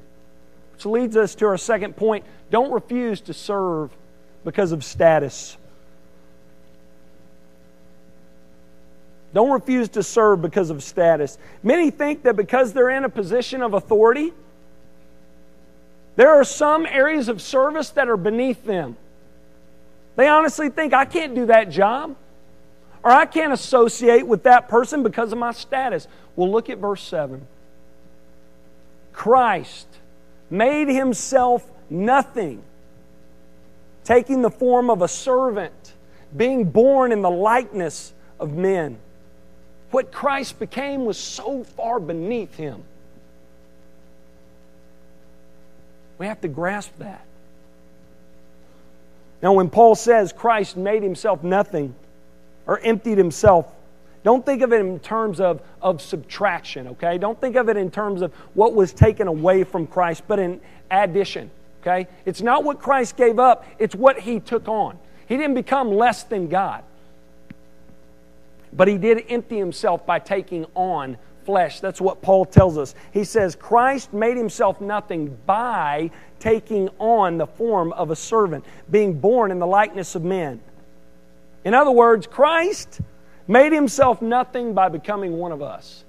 Which 0.73 0.87
leads 0.87 1.17
us 1.17 1.35
to 1.37 1.47
our 1.47 1.59
second 1.59 1.97
point 1.97 2.25
don't 2.51 2.71
refuse 2.71 3.21
to 3.23 3.35
serve 3.35 3.91
because 4.45 4.71
of 4.71 4.85
status. 4.85 5.57
Don't 9.35 9.51
refuse 9.51 9.89
to 9.91 10.03
serve 10.03 10.41
because 10.41 10.71
of 10.71 10.83
status. 10.83 11.37
Many 11.63 11.91
think 11.91 12.23
that 12.23 12.37
because 12.37 12.73
they're 12.73 12.91
in 12.91 13.05
a 13.05 13.09
position 13.09 13.63
of 13.63 13.75
authority, 13.75 14.33
there 16.15 16.31
are 16.31 16.45
some 16.45 16.87
areas 16.87 17.29
of 17.29 17.43
service 17.43 17.91
that 17.91 18.09
are 18.09 18.17
beneath 18.17 18.65
them. 18.65 18.97
They 20.15 20.29
honestly 20.29 20.69
think, 20.71 20.95
I 20.95 21.05
can't 21.05 21.35
do 21.35 21.47
that 21.47 21.69
job, 21.69 22.15
or 23.03 23.11
I 23.11 23.27
can't 23.27 23.53
associate 23.53 24.25
with 24.25 24.45
that 24.45 24.69
person 24.69 25.03
because 25.03 25.33
of 25.33 25.39
my 25.39 25.51
status. 25.51 26.07
Well, 26.37 26.51
look 26.51 26.71
at 26.71 26.79
verse 26.79 27.03
7. 27.03 27.45
Christ 29.13 29.89
made 30.49 30.89
himself 30.89 31.69
nothing, 31.91 32.63
taking 34.05 34.43
the 34.43 34.51
form 34.51 34.91
of 34.91 35.03
a 35.03 35.09
servant, 35.09 35.93
being 36.37 36.71
born 36.71 37.11
in 37.11 37.21
the 37.21 37.31
likeness 37.31 38.13
of 38.39 38.53
men. 38.53 38.99
What 39.95 40.11
Christ 40.11 40.59
became 40.59 41.05
was 41.05 41.17
so 41.17 41.63
far 41.63 42.01
beneath 42.01 42.57
him. 42.57 42.83
We 46.19 46.27
have 46.27 46.41
to 46.41 46.49
grasp 46.49 46.91
that. 46.99 47.25
Now, 49.41 49.53
when 49.53 49.71
Paul 49.71 49.95
says 49.95 50.33
Christ 50.33 50.77
made 50.77 51.05
himself 51.05 51.45
nothing 51.45 51.95
or 52.67 52.81
emptied 52.81 53.19
himself, 53.19 53.73
don't 54.25 54.45
think 54.45 54.63
of 54.63 54.73
it 54.73 54.81
in 54.81 54.99
terms 54.99 55.39
of, 55.39 55.63
of 55.81 56.03
subtraction, 56.03 56.89
okay? 56.89 57.17
Don't 57.17 57.41
think 57.41 57.55
of 57.55 57.69
it 57.69 57.77
in 57.77 57.93
terms 57.93 58.21
of 58.21 58.35
what 58.55 58.75
was 58.75 58.93
taken 58.93 59.29
away 59.29 59.63
from 59.63 59.87
Christ, 59.87 60.25
but 60.27 60.41
in 60.41 60.61
addition, 60.91 61.53
okay? 61.83 62.09
It's 62.25 62.43
not 62.43 62.65
what 62.65 62.81
Christ 62.81 63.17
gave 63.17 63.39
up, 63.39 63.65
it's 63.79 63.95
what 63.95 64.19
he 64.19 64.41
took 64.41 64.67
on. 64.67 64.99
He 65.29 65.37
didn't 65.37 65.55
become 65.55 65.93
less 65.93 66.25
than 66.25 66.49
God, 66.49 66.83
but 68.77 68.89
he 68.89 68.99
did 68.99 69.25
empty 69.29 69.59
himself 69.59 70.05
by 70.05 70.19
taking 70.19 70.67
on 70.75 71.17
flesh. 71.45 71.81
That's 71.81 72.01
what 72.01 72.23
Paul 72.23 72.45
tells 72.45 72.79
us. 72.79 72.95
He 73.13 73.25
says, 73.25 73.55
Christ 73.55 74.13
made 74.13 74.37
himself 74.37 74.81
nothing 74.81 75.37
by 75.47 76.11
taking 76.41 76.89
on 76.99 77.39
the 77.39 77.47
form 77.47 77.93
of 77.93 78.11
a 78.11 78.17
servant, 78.17 78.65
being 78.91 79.19
born 79.19 79.51
in 79.51 79.59
the 79.59 79.67
likeness 79.67 80.15
of 80.15 80.25
men. 80.25 80.61
In 81.65 81.75
other 81.75 81.91
words, 81.91 82.27
Christ 82.27 83.01
made 83.47 83.73
himself 83.73 84.21
nothing 84.21 84.75
by 84.75 84.89
becoming 84.89 85.39
one 85.39 85.53
of 85.53 85.63
us. 85.63 86.05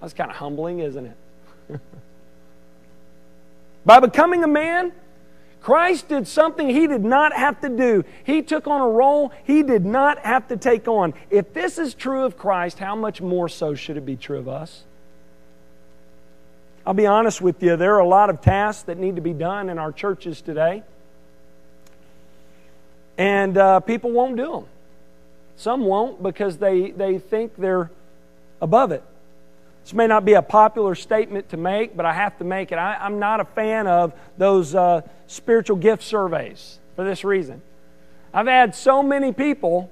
That's 0.00 0.14
kind 0.14 0.30
of 0.30 0.36
humbling, 0.36 0.80
isn't 0.80 1.06
it? 1.06 1.80
by 3.84 4.00
becoming 4.00 4.42
a 4.44 4.48
man, 4.48 4.92
Christ 5.60 6.08
did 6.08 6.26
something 6.26 6.68
he 6.70 6.86
did 6.86 7.04
not 7.04 7.34
have 7.34 7.60
to 7.60 7.68
do. 7.68 8.04
He 8.24 8.42
took 8.42 8.66
on 8.66 8.80
a 8.80 8.88
role 8.88 9.30
he 9.44 9.62
did 9.62 9.84
not 9.84 10.18
have 10.20 10.48
to 10.48 10.56
take 10.56 10.88
on. 10.88 11.12
If 11.28 11.52
this 11.52 11.78
is 11.78 11.92
true 11.92 12.24
of 12.24 12.38
Christ, 12.38 12.78
how 12.78 12.96
much 12.96 13.20
more 13.20 13.48
so 13.48 13.74
should 13.74 13.96
it 13.96 14.06
be 14.06 14.16
true 14.16 14.38
of 14.38 14.48
us? 14.48 14.84
I'll 16.86 16.94
be 16.94 17.06
honest 17.06 17.42
with 17.42 17.62
you, 17.62 17.76
there 17.76 17.94
are 17.94 18.00
a 18.00 18.08
lot 18.08 18.30
of 18.30 18.40
tasks 18.40 18.84
that 18.84 18.96
need 18.96 19.16
to 19.16 19.22
be 19.22 19.34
done 19.34 19.68
in 19.68 19.78
our 19.78 19.92
churches 19.92 20.40
today. 20.40 20.82
And 23.18 23.58
uh, 23.58 23.80
people 23.80 24.12
won't 24.12 24.36
do 24.36 24.50
them. 24.50 24.66
Some 25.56 25.84
won't 25.84 26.22
because 26.22 26.56
they, 26.56 26.90
they 26.90 27.18
think 27.18 27.54
they're 27.56 27.90
above 28.62 28.92
it. 28.92 29.04
This 29.82 29.94
may 29.94 30.06
not 30.06 30.24
be 30.24 30.34
a 30.34 30.42
popular 30.42 30.94
statement 30.94 31.48
to 31.50 31.56
make, 31.56 31.96
but 31.96 32.06
I 32.06 32.12
have 32.12 32.38
to 32.38 32.44
make 32.44 32.70
it. 32.72 32.76
I, 32.76 33.06
am 33.06 33.18
not 33.18 33.40
a 33.40 33.44
fan 33.44 33.86
of 33.86 34.12
those 34.38 34.74
uh, 34.74 35.02
spiritual 35.26 35.76
gift 35.76 36.02
surveys 36.02 36.78
for 36.96 37.04
this 37.04 37.24
reason. 37.24 37.62
I've 38.32 38.46
had 38.46 38.74
so 38.74 39.02
many 39.02 39.32
people 39.32 39.90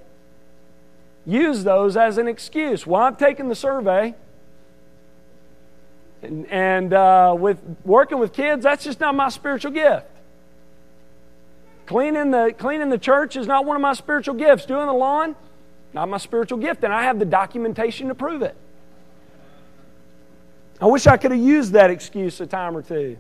use 1.27 1.65
those 1.65 1.97
as 1.97 2.19
an 2.19 2.29
excuse. 2.29 2.87
Well, 2.87 3.03
I've 3.03 3.19
taken 3.19 3.49
the 3.49 3.55
survey, 3.55 4.15
and, 6.23 6.47
and 6.47 6.93
uh, 6.93 7.35
with 7.39 7.61
working 7.85 8.19
with 8.19 8.33
kids, 8.33 8.63
that's 8.63 8.85
just 8.85 9.01
not 9.01 9.15
my 9.15 9.29
spiritual 9.29 9.73
gift. 9.73 10.07
Cleaning 11.87 12.31
the, 12.31 12.55
cleaning 12.59 12.91
the 12.91 12.99
church 12.99 13.37
is 13.37 13.47
not 13.47 13.65
one 13.65 13.75
of 13.75 13.81
my 13.83 13.95
spiritual 13.95 14.35
gifts. 14.35 14.67
Doing 14.67 14.87
the 14.87 14.93
lawn, 14.93 15.35
not 15.95 16.09
my 16.09 16.19
spiritual 16.19 16.59
gift, 16.59 16.85
and 16.85 16.93
I 16.93 17.05
have 17.05 17.19
the 17.19 17.25
documentation 17.25 18.09
to 18.09 18.15
prove 18.15 18.43
it. 18.43 18.55
I 20.81 20.87
wish 20.87 21.07
I 21.07 21.17
could 21.17 21.33
have 21.33 21.41
used 21.41 21.73
that 21.73 21.91
excuse 21.91 22.41
a 22.41 22.47
time 22.47 22.77
or 22.77 22.83
two. 22.83 23.19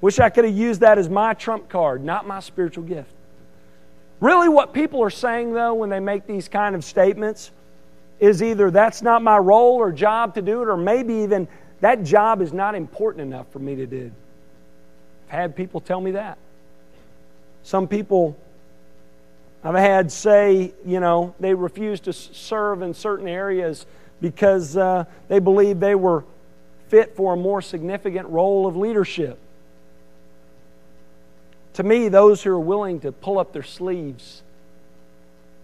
Wish 0.00 0.18
I 0.18 0.28
could 0.28 0.44
have 0.44 0.56
used 0.56 0.80
that 0.80 0.98
as 0.98 1.08
my 1.08 1.34
trump 1.34 1.68
card, 1.68 2.04
not 2.04 2.26
my 2.26 2.40
spiritual 2.40 2.84
gift. 2.84 3.10
Really, 4.20 4.48
what 4.48 4.72
people 4.72 5.02
are 5.02 5.10
saying, 5.10 5.52
though, 5.52 5.74
when 5.74 5.90
they 5.90 6.00
make 6.00 6.26
these 6.26 6.48
kind 6.48 6.74
of 6.74 6.84
statements, 6.84 7.50
is 8.18 8.42
either 8.42 8.70
that's 8.70 9.02
not 9.02 9.22
my 9.22 9.36
role 9.36 9.76
or 9.76 9.92
job 9.92 10.34
to 10.34 10.42
do 10.42 10.62
it, 10.62 10.68
or 10.68 10.76
maybe 10.76 11.14
even 11.14 11.48
that 11.80 12.02
job 12.02 12.40
is 12.40 12.52
not 12.52 12.74
important 12.74 13.22
enough 13.22 13.50
for 13.52 13.58
me 13.58 13.76
to 13.76 13.86
do. 13.86 14.10
I've 15.26 15.32
had 15.32 15.56
people 15.56 15.80
tell 15.80 16.00
me 16.00 16.12
that. 16.12 16.38
Some 17.62 17.88
people 17.88 18.36
I've 19.66 19.74
had 19.74 20.12
say, 20.12 20.72
you 20.84 21.00
know, 21.00 21.34
they 21.40 21.52
refuse 21.52 21.98
to 22.00 22.12
serve 22.12 22.82
in 22.82 22.94
certain 22.94 23.26
areas 23.26 23.84
because 24.20 24.76
uh, 24.76 25.04
they 25.26 25.40
believe 25.40 25.80
they 25.80 25.96
were 25.96 26.24
fit 26.88 27.16
for 27.16 27.34
a 27.34 27.36
more 27.36 27.62
significant 27.62 28.28
role 28.28 28.66
of 28.66 28.76
leadership. 28.76 29.38
To 31.74 31.82
me, 31.82 32.08
those 32.08 32.42
who 32.42 32.50
are 32.50 32.60
willing 32.60 33.00
to 33.00 33.12
pull 33.12 33.38
up 33.38 33.52
their 33.52 33.62
sleeves 33.62 34.42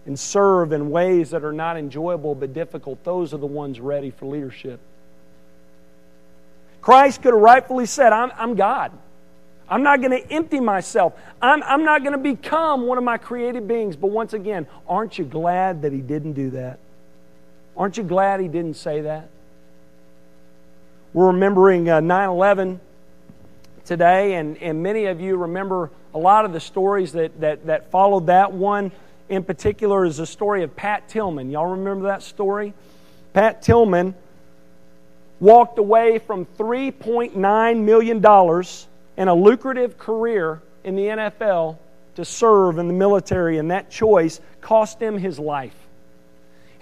and 0.05 0.19
serve 0.19 0.71
in 0.73 0.91
ways 0.91 1.31
that 1.31 1.43
are 1.43 1.53
not 1.53 1.77
enjoyable 1.77 2.35
but 2.35 2.53
difficult, 2.53 3.03
those 3.03 3.33
are 3.33 3.37
the 3.37 3.47
ones 3.47 3.79
ready 3.79 4.11
for 4.11 4.25
leadership. 4.25 4.79
Christ 6.81 7.21
could 7.21 7.33
have 7.33 7.41
rightfully 7.41 7.85
said, 7.85 8.11
I'm, 8.11 8.31
I'm 8.35 8.55
God. 8.55 8.91
I'm 9.69 9.81
not 9.81 10.01
going 10.01 10.11
to 10.11 10.31
empty 10.31 10.59
myself. 10.59 11.13
I'm, 11.41 11.63
I'm 11.63 11.85
not 11.85 12.03
going 12.03 12.11
to 12.11 12.17
become 12.17 12.85
one 12.85 12.97
of 12.97 13.03
my 13.03 13.17
created 13.17 13.67
beings. 13.67 13.95
But 13.95 14.07
once 14.11 14.33
again, 14.33 14.67
aren't 14.87 15.17
you 15.17 15.23
glad 15.23 15.81
that 15.83 15.93
he 15.93 16.01
didn't 16.01 16.33
do 16.33 16.51
that? 16.51 16.79
Aren't 17.75 17.97
you 17.97 18.03
glad 18.03 18.41
he 18.41 18.49
didn't 18.49 18.75
say 18.75 19.01
that? 19.01 19.29
We're 21.13 21.27
remembering 21.27 21.87
uh, 21.91 21.99
9 21.99 22.29
11 22.29 22.79
today, 23.85 24.33
and, 24.33 24.57
and 24.57 24.81
many 24.81 25.05
of 25.05 25.21
you 25.21 25.37
remember 25.37 25.91
a 26.11 26.17
lot 26.17 26.43
of 26.45 26.53
the 26.53 26.59
stories 26.59 27.11
that, 27.11 27.39
that, 27.41 27.67
that 27.67 27.91
followed 27.91 28.27
that. 28.27 28.51
One 28.51 28.91
in 29.29 29.43
particular 29.43 30.05
is 30.05 30.17
the 30.17 30.25
story 30.25 30.63
of 30.63 30.75
Pat 30.75 31.09
Tillman. 31.09 31.51
Y'all 31.51 31.67
remember 31.67 32.07
that 32.07 32.23
story? 32.23 32.73
Pat 33.33 33.61
Tillman 33.61 34.15
walked 35.39 35.77
away 35.77 36.17
from 36.17 36.47
$3.9 36.57 37.83
million 37.83 38.25
and 39.15 39.29
a 39.29 39.33
lucrative 39.35 39.99
career 39.99 40.63
in 40.83 40.95
the 40.95 41.03
NFL 41.03 41.77
to 42.15 42.25
serve 42.25 42.79
in 42.79 42.87
the 42.87 42.93
military, 42.93 43.59
and 43.59 43.69
that 43.69 43.91
choice 43.91 44.39
cost 44.61 44.99
him 44.99 45.19
his 45.19 45.37
life. 45.37 45.75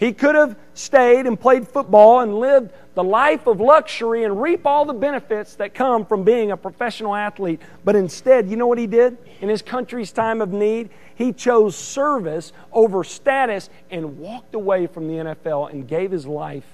He 0.01 0.13
could 0.13 0.33
have 0.33 0.57
stayed 0.73 1.27
and 1.27 1.39
played 1.39 1.67
football 1.67 2.21
and 2.21 2.39
lived 2.39 2.71
the 2.95 3.03
life 3.03 3.45
of 3.45 3.61
luxury 3.61 4.23
and 4.23 4.41
reap 4.41 4.65
all 4.65 4.83
the 4.83 4.95
benefits 4.95 5.53
that 5.57 5.75
come 5.75 6.07
from 6.07 6.23
being 6.23 6.49
a 6.49 6.57
professional 6.57 7.15
athlete. 7.15 7.61
But 7.85 7.95
instead, 7.95 8.49
you 8.49 8.57
know 8.57 8.65
what 8.65 8.79
he 8.79 8.87
did 8.87 9.15
in 9.41 9.47
his 9.47 9.61
country's 9.61 10.11
time 10.11 10.41
of 10.41 10.51
need? 10.51 10.89
He 11.13 11.33
chose 11.33 11.75
service 11.75 12.51
over 12.73 13.03
status 13.03 13.69
and 13.91 14.17
walked 14.17 14.55
away 14.55 14.87
from 14.87 15.07
the 15.07 15.13
NFL 15.23 15.71
and 15.71 15.87
gave 15.87 16.09
his 16.09 16.25
life 16.25 16.65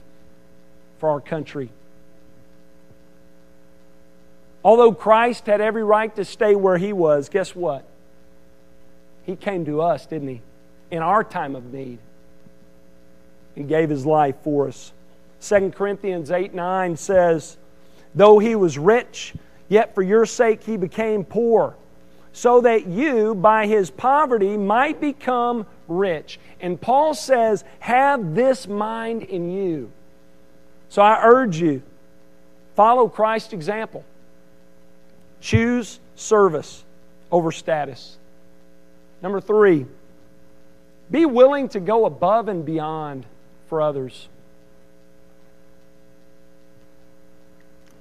for 0.99 1.09
our 1.09 1.19
country. 1.19 1.69
Although 4.63 4.93
Christ 4.93 5.47
had 5.47 5.59
every 5.59 5.83
right 5.83 6.15
to 6.15 6.23
stay 6.23 6.55
where 6.55 6.77
he 6.77 6.93
was, 6.93 7.27
guess 7.27 7.53
what? 7.53 7.83
He 9.25 9.35
came 9.35 9.65
to 9.65 9.81
us, 9.81 10.05
didn't 10.05 10.29
he? 10.29 10.41
In 10.91 11.03
our 11.03 11.25
time 11.25 11.53
of 11.53 11.73
need 11.73 11.99
and 13.57 13.67
gave 13.67 13.89
his 13.89 14.05
life 14.05 14.35
for 14.43 14.67
us. 14.67 14.93
2 15.41 15.71
Corinthians 15.71 16.31
8 16.31 16.53
9 16.53 16.97
says, 16.97 17.57
Though 18.15 18.39
he 18.39 18.55
was 18.55 18.77
rich, 18.77 19.33
yet 19.67 19.93
for 19.93 20.01
your 20.01 20.25
sake 20.25 20.63
he 20.63 20.77
became 20.77 21.23
poor, 21.23 21.75
so 22.33 22.61
that 22.61 22.87
you, 22.87 23.35
by 23.35 23.67
his 23.67 23.89
poverty, 23.89 24.57
might 24.57 25.01
become 25.01 25.65
rich. 25.87 26.39
And 26.59 26.79
Paul 26.79 27.13
says, 27.13 27.63
Have 27.79 28.35
this 28.35 28.67
mind 28.67 29.23
in 29.23 29.51
you. 29.51 29.91
So 30.89 31.01
I 31.01 31.21
urge 31.23 31.59
you, 31.59 31.81
follow 32.75 33.09
Christ's 33.09 33.53
example. 33.53 34.05
Choose 35.41 35.99
service 36.15 36.83
over 37.31 37.51
status. 37.51 38.17
Number 39.21 39.41
three, 39.41 39.85
be 41.09 41.25
willing 41.25 41.69
to 41.69 41.79
go 41.79 42.05
above 42.05 42.47
and 42.47 42.65
beyond 42.65 43.25
for 43.67 43.81
others. 43.81 44.27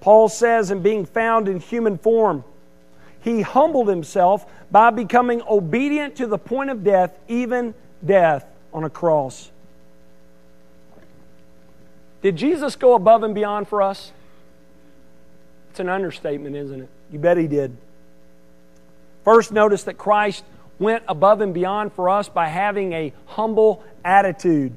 Paul 0.00 0.28
says, 0.28 0.70
in 0.70 0.82
being 0.82 1.04
found 1.04 1.48
in 1.48 1.58
human 1.58 1.98
form, 1.98 2.44
he 3.20 3.42
humbled 3.42 3.88
himself 3.88 4.46
by 4.70 4.90
becoming 4.90 5.42
obedient 5.48 6.16
to 6.16 6.26
the 6.26 6.38
point 6.38 6.70
of 6.70 6.84
death, 6.84 7.18
even 7.26 7.74
death 8.04 8.46
on 8.72 8.84
a 8.84 8.90
cross. 8.90 9.50
Did 12.22 12.36
Jesus 12.36 12.76
go 12.76 12.94
above 12.94 13.22
and 13.22 13.34
beyond 13.34 13.68
for 13.68 13.82
us? 13.82 14.12
It's 15.70 15.80
an 15.80 15.88
understatement, 15.88 16.54
isn't 16.56 16.82
it? 16.82 16.88
You 17.10 17.18
bet 17.18 17.36
he 17.36 17.48
did. 17.48 17.76
First, 19.24 19.52
notice 19.52 19.82
that 19.84 19.98
Christ 19.98 20.44
went 20.78 21.02
above 21.08 21.40
and 21.40 21.52
beyond 21.52 21.92
for 21.92 22.08
us 22.08 22.28
by 22.28 22.46
having 22.46 22.92
a 22.92 23.12
humble 23.26 23.82
attitude. 24.04 24.72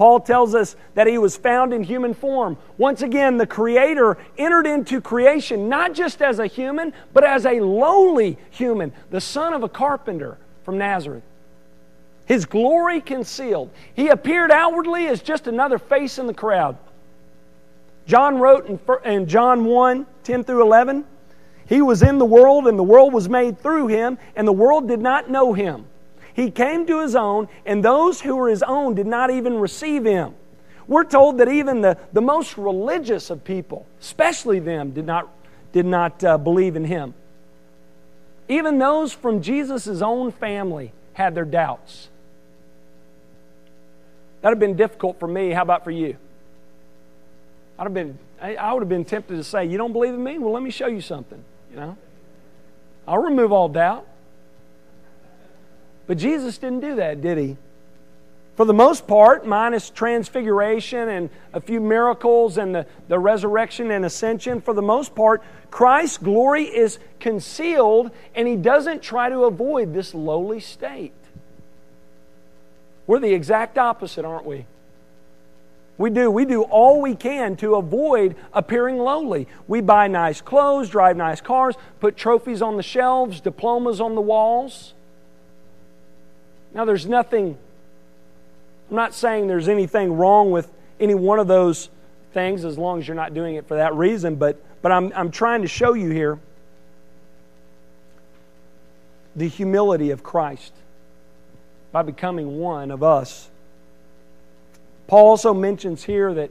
Paul 0.00 0.20
tells 0.20 0.54
us 0.54 0.76
that 0.94 1.06
he 1.06 1.18
was 1.18 1.36
found 1.36 1.74
in 1.74 1.82
human 1.82 2.14
form. 2.14 2.56
Once 2.78 3.02
again, 3.02 3.36
the 3.36 3.46
Creator 3.46 4.16
entered 4.38 4.66
into 4.66 4.98
creation 5.02 5.68
not 5.68 5.92
just 5.92 6.22
as 6.22 6.38
a 6.38 6.46
human, 6.46 6.94
but 7.12 7.22
as 7.22 7.44
a 7.44 7.60
lowly 7.60 8.38
human, 8.48 8.94
the 9.10 9.20
son 9.20 9.52
of 9.52 9.62
a 9.62 9.68
carpenter 9.68 10.38
from 10.64 10.78
Nazareth. 10.78 11.22
His 12.24 12.46
glory 12.46 13.02
concealed. 13.02 13.68
He 13.92 14.08
appeared 14.08 14.50
outwardly 14.50 15.06
as 15.06 15.20
just 15.20 15.46
another 15.46 15.78
face 15.78 16.18
in 16.18 16.26
the 16.26 16.32
crowd. 16.32 16.78
John 18.06 18.38
wrote 18.38 18.70
in, 19.04 19.26
John 19.26 19.66
1 19.66 20.06
10 20.24 20.44
through 20.44 20.62
11, 20.62 21.04
he 21.66 21.82
was 21.82 22.02
in 22.02 22.16
the 22.16 22.24
world, 22.24 22.66
and 22.68 22.78
the 22.78 22.82
world 22.82 23.12
was 23.12 23.28
made 23.28 23.58
through 23.58 23.88
him, 23.88 24.16
and 24.34 24.48
the 24.48 24.52
world 24.52 24.88
did 24.88 25.00
not 25.00 25.28
know 25.28 25.52
him. 25.52 25.84
He 26.40 26.50
came 26.50 26.86
to 26.86 27.02
his 27.02 27.14
own, 27.14 27.48
and 27.66 27.84
those 27.84 28.22
who 28.22 28.34
were 28.34 28.48
his 28.48 28.62
own 28.62 28.94
did 28.94 29.06
not 29.06 29.30
even 29.30 29.58
receive 29.58 30.06
him. 30.06 30.34
We're 30.88 31.04
told 31.04 31.36
that 31.36 31.48
even 31.48 31.82
the, 31.82 31.98
the 32.14 32.22
most 32.22 32.56
religious 32.56 33.28
of 33.28 33.44
people, 33.44 33.86
especially 34.00 34.58
them, 34.58 34.92
did 34.92 35.04
not, 35.04 35.28
did 35.72 35.84
not 35.84 36.24
uh, 36.24 36.38
believe 36.38 36.76
in 36.76 36.86
him. 36.86 37.12
Even 38.48 38.78
those 38.78 39.12
from 39.12 39.42
Jesus' 39.42 40.00
own 40.00 40.32
family 40.32 40.92
had 41.12 41.34
their 41.34 41.44
doubts. 41.44 42.08
That 44.40 44.48
would 44.48 44.54
have 44.54 44.60
been 44.60 44.76
difficult 44.76 45.20
for 45.20 45.28
me. 45.28 45.50
How 45.50 45.60
about 45.60 45.84
for 45.84 45.90
you? 45.90 46.16
I'd 47.78 47.82
have 47.82 47.92
been, 47.92 48.18
I 48.40 48.72
would 48.72 48.80
have 48.80 48.88
been 48.88 49.04
tempted 49.04 49.36
to 49.36 49.44
say, 49.44 49.66
You 49.66 49.76
don't 49.76 49.92
believe 49.92 50.14
in 50.14 50.24
me? 50.24 50.38
Well, 50.38 50.54
let 50.54 50.62
me 50.62 50.70
show 50.70 50.86
you 50.86 51.02
something. 51.02 51.44
You 51.70 51.76
know? 51.76 51.96
I'll 53.06 53.22
remove 53.22 53.52
all 53.52 53.68
doubt. 53.68 54.06
But 56.10 56.18
Jesus 56.18 56.58
didn't 56.58 56.80
do 56.80 56.96
that, 56.96 57.20
did 57.20 57.38
he? 57.38 57.56
For 58.56 58.64
the 58.64 58.74
most 58.74 59.06
part, 59.06 59.46
minus 59.46 59.90
transfiguration 59.90 61.08
and 61.08 61.30
a 61.52 61.60
few 61.60 61.78
miracles 61.78 62.58
and 62.58 62.74
the, 62.74 62.86
the 63.06 63.16
resurrection 63.16 63.92
and 63.92 64.04
ascension, 64.04 64.60
for 64.60 64.74
the 64.74 64.82
most 64.82 65.14
part, 65.14 65.40
Christ's 65.70 66.18
glory 66.18 66.64
is 66.64 66.98
concealed 67.20 68.10
and 68.34 68.48
he 68.48 68.56
doesn't 68.56 69.02
try 69.04 69.28
to 69.28 69.44
avoid 69.44 69.94
this 69.94 70.12
lowly 70.12 70.58
state. 70.58 71.12
We're 73.06 73.20
the 73.20 73.32
exact 73.32 73.78
opposite, 73.78 74.24
aren't 74.24 74.46
we? 74.46 74.66
We 75.96 76.10
do. 76.10 76.28
We 76.28 76.44
do 76.44 76.62
all 76.62 77.00
we 77.00 77.14
can 77.14 77.54
to 77.58 77.76
avoid 77.76 78.34
appearing 78.52 78.98
lowly. 78.98 79.46
We 79.68 79.80
buy 79.80 80.08
nice 80.08 80.40
clothes, 80.40 80.90
drive 80.90 81.16
nice 81.16 81.40
cars, 81.40 81.76
put 82.00 82.16
trophies 82.16 82.62
on 82.62 82.76
the 82.76 82.82
shelves, 82.82 83.40
diplomas 83.40 84.00
on 84.00 84.16
the 84.16 84.20
walls. 84.20 84.94
Now, 86.72 86.84
there's 86.84 87.06
nothing, 87.06 87.58
I'm 88.90 88.96
not 88.96 89.14
saying 89.14 89.48
there's 89.48 89.68
anything 89.68 90.12
wrong 90.12 90.50
with 90.50 90.70
any 90.98 91.14
one 91.14 91.38
of 91.38 91.48
those 91.48 91.88
things 92.32 92.64
as 92.64 92.78
long 92.78 93.00
as 93.00 93.08
you're 93.08 93.16
not 93.16 93.34
doing 93.34 93.56
it 93.56 93.66
for 93.66 93.76
that 93.76 93.94
reason, 93.94 94.36
but, 94.36 94.62
but 94.82 94.92
I'm, 94.92 95.12
I'm 95.14 95.30
trying 95.30 95.62
to 95.62 95.68
show 95.68 95.94
you 95.94 96.10
here 96.10 96.38
the 99.34 99.48
humility 99.48 100.10
of 100.10 100.22
Christ 100.22 100.72
by 101.92 102.02
becoming 102.02 102.58
one 102.58 102.90
of 102.90 103.02
us. 103.02 103.48
Paul 105.06 105.28
also 105.28 105.52
mentions 105.52 106.04
here 106.04 106.32
that 106.34 106.50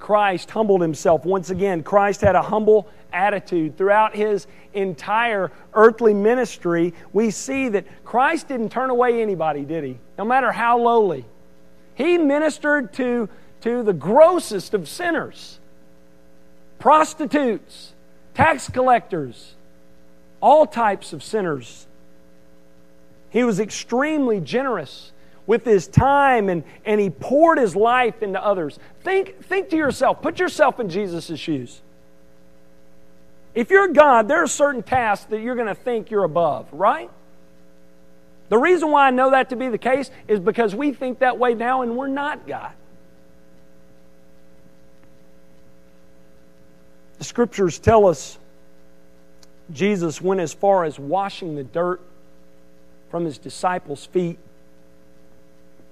Christ 0.00 0.50
humbled 0.50 0.80
himself. 0.80 1.24
Once 1.24 1.50
again, 1.50 1.84
Christ 1.84 2.22
had 2.22 2.34
a 2.34 2.42
humble 2.42 2.88
attitude. 3.12 3.76
Throughout 3.76 4.16
his 4.16 4.46
entire 4.74 5.52
earthly 5.74 6.14
ministry, 6.14 6.94
we 7.12 7.30
see 7.30 7.68
that 7.68 7.84
Christ 8.04 8.48
didn't 8.48 8.70
turn 8.70 8.90
away 8.90 9.22
anybody, 9.22 9.64
did 9.64 9.84
he? 9.84 9.98
No 10.18 10.24
matter 10.24 10.50
how 10.50 10.78
lowly. 10.78 11.24
He 11.94 12.18
ministered 12.18 12.92
to, 12.94 13.28
to 13.60 13.82
the 13.82 13.92
grossest 13.92 14.74
of 14.74 14.88
sinners 14.88 15.58
prostitutes, 16.78 17.92
tax 18.34 18.70
collectors, 18.70 19.54
all 20.40 20.66
types 20.66 21.12
of 21.12 21.22
sinners. 21.22 21.86
He 23.28 23.44
was 23.44 23.60
extremely 23.60 24.40
generous 24.40 25.12
with 25.50 25.64
his 25.64 25.88
time 25.88 26.48
and, 26.48 26.62
and 26.84 27.00
he 27.00 27.10
poured 27.10 27.58
his 27.58 27.74
life 27.74 28.22
into 28.22 28.40
others. 28.40 28.78
Think, 29.02 29.42
think 29.42 29.70
to 29.70 29.76
yourself, 29.76 30.22
put 30.22 30.38
yourself 30.38 30.78
in 30.78 30.88
Jesus' 30.88 31.36
shoes. 31.40 31.82
If 33.52 33.68
you're 33.68 33.88
God, 33.88 34.28
there 34.28 34.44
are 34.44 34.46
certain 34.46 34.84
tasks 34.84 35.24
that 35.30 35.40
you're 35.40 35.56
going 35.56 35.66
to 35.66 35.74
think 35.74 36.08
you're 36.08 36.22
above, 36.22 36.72
right? 36.72 37.10
The 38.48 38.58
reason 38.58 38.92
why 38.92 39.08
I 39.08 39.10
know 39.10 39.32
that 39.32 39.48
to 39.48 39.56
be 39.56 39.66
the 39.66 39.76
case 39.76 40.08
is 40.28 40.38
because 40.38 40.72
we 40.72 40.92
think 40.92 41.18
that 41.18 41.36
way 41.36 41.54
now 41.54 41.82
and 41.82 41.96
we're 41.96 42.06
not 42.06 42.46
God. 42.46 42.70
The 47.18 47.24
scriptures 47.24 47.80
tell 47.80 48.06
us 48.06 48.38
Jesus 49.72 50.20
went 50.20 50.40
as 50.40 50.54
far 50.54 50.84
as 50.84 50.96
washing 50.96 51.56
the 51.56 51.64
dirt 51.64 52.00
from 53.10 53.24
his 53.24 53.36
disciples' 53.36 54.06
feet 54.06 54.38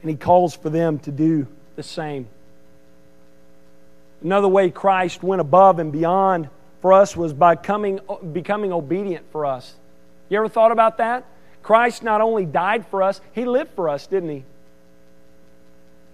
and 0.03 0.11
he 0.11 0.17
calls 0.17 0.55
for 0.55 0.71
them 0.71 0.99
to 1.01 1.11
do 1.11 1.47
the 1.77 1.83
same. 1.83 2.29
Another 4.23 4.49
way 4.49 4.71
Christ 4.71 5.23
went 5.23 5.41
above 5.41 5.79
and 5.79 5.93
beyond 5.93 6.49
for 6.81 6.93
us 6.93 7.17
was 7.17 7.33
by 7.33 7.57
coming, 7.57 8.01
becoming 8.33 8.73
obedient 8.73 9.31
for 9.31 9.47
us. 9.47 9.75
You 10.29 10.39
ever 10.39 10.49
thought 10.49 10.73
about 10.73 10.99
that? 10.99 11.25
Christ 11.63 12.03
not 12.03 12.21
only 12.21 12.45
died 12.45 12.87
for 12.87 13.03
us, 13.03 13.21
He 13.33 13.45
lived 13.45 13.71
for 13.75 13.89
us, 13.89 14.07
didn't 14.07 14.31
He? 14.31 14.45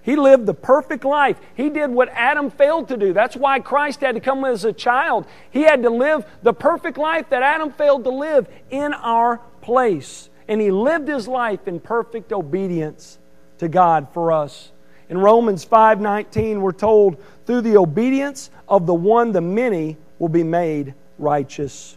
He 0.03 0.17
lived 0.17 0.45
the 0.45 0.55
perfect 0.55 1.05
life. 1.05 1.39
He 1.55 1.71
did 1.71 1.91
what 1.91 2.11
Adam 2.11 2.51
failed 2.51 2.89
to 2.89 2.97
do. 2.99 3.15
That's 3.15 3.37
why 3.37 3.61
Christ 3.61 4.03
had 4.03 4.17
to 4.17 4.21
come 4.21 4.45
as 4.45 4.65
a 4.67 4.73
child. 4.73 5.27
He 5.51 5.63
had 5.63 5.83
to 5.83 5.91
live 5.91 6.27
the 6.43 6.53
perfect 6.53 6.99
life 6.99 7.31
that 7.31 7.43
Adam 7.43 7.73
failed 7.73 8.05
to 8.05 8.11
live 8.11 8.47
in 8.71 8.93
our 8.93 9.41
place. 9.63 10.29
And 10.47 10.61
he 10.61 10.71
lived 10.71 11.09
his 11.09 11.27
life 11.27 11.67
in 11.67 11.81
perfect 11.81 12.35
obedience 12.35 13.19
to 13.59 13.69
God 13.69 14.09
for 14.13 14.33
us. 14.33 14.71
In 15.09 15.19
Romans 15.19 15.65
5:19 15.65 16.61
we're 16.61 16.73
told 16.73 17.17
through 17.47 17.61
the 17.61 17.77
obedience 17.77 18.51
of 18.69 18.87
the 18.87 18.95
one 18.95 19.33
the 19.33 19.41
many 19.41 19.97
will 20.19 20.29
be 20.29 20.45
made 20.45 20.95
righteous. 21.19 21.97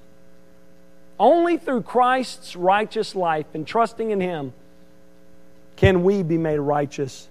Only 1.20 1.58
through 1.58 1.82
Christ's 1.82 2.56
righteous 2.56 3.16
life 3.16 3.48
and 3.54 3.66
trusting 3.66 4.12
in 4.12 4.20
him 4.20 4.54
can 5.76 6.04
we 6.04 6.24
be 6.24 6.38
made 6.38 6.60
righteous. 6.60 7.28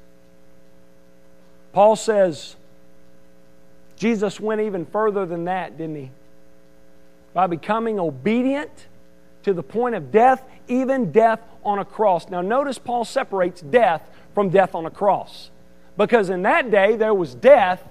Paul 1.72 1.94
says 1.94 2.56
Jesus 3.96 4.40
went 4.40 4.60
even 4.60 4.86
further 4.86 5.26
than 5.26 5.44
that, 5.44 5.76
didn't 5.76 5.96
he? 5.96 6.10
By 7.32 7.46
becoming 7.46 7.98
obedient 7.98 8.70
to 9.42 9.52
the 9.52 9.62
point 9.62 9.94
of 9.94 10.10
death, 10.10 10.42
even 10.68 11.12
death 11.12 11.40
on 11.64 11.78
a 11.78 11.84
cross. 11.84 12.28
Now, 12.28 12.40
notice 12.40 12.78
Paul 12.78 13.04
separates 13.04 13.60
death 13.60 14.02
from 14.36 14.50
death 14.50 14.74
on 14.74 14.84
a 14.84 14.90
cross. 14.90 15.50
Because 15.96 16.28
in 16.28 16.42
that 16.42 16.70
day, 16.70 16.94
there 16.94 17.14
was 17.14 17.34
death, 17.34 17.82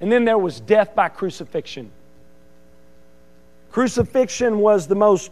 and 0.00 0.10
then 0.10 0.24
there 0.24 0.36
was 0.36 0.58
death 0.58 0.96
by 0.96 1.08
crucifixion. 1.08 1.92
Crucifixion 3.70 4.58
was 4.58 4.88
the 4.88 4.96
most 4.96 5.30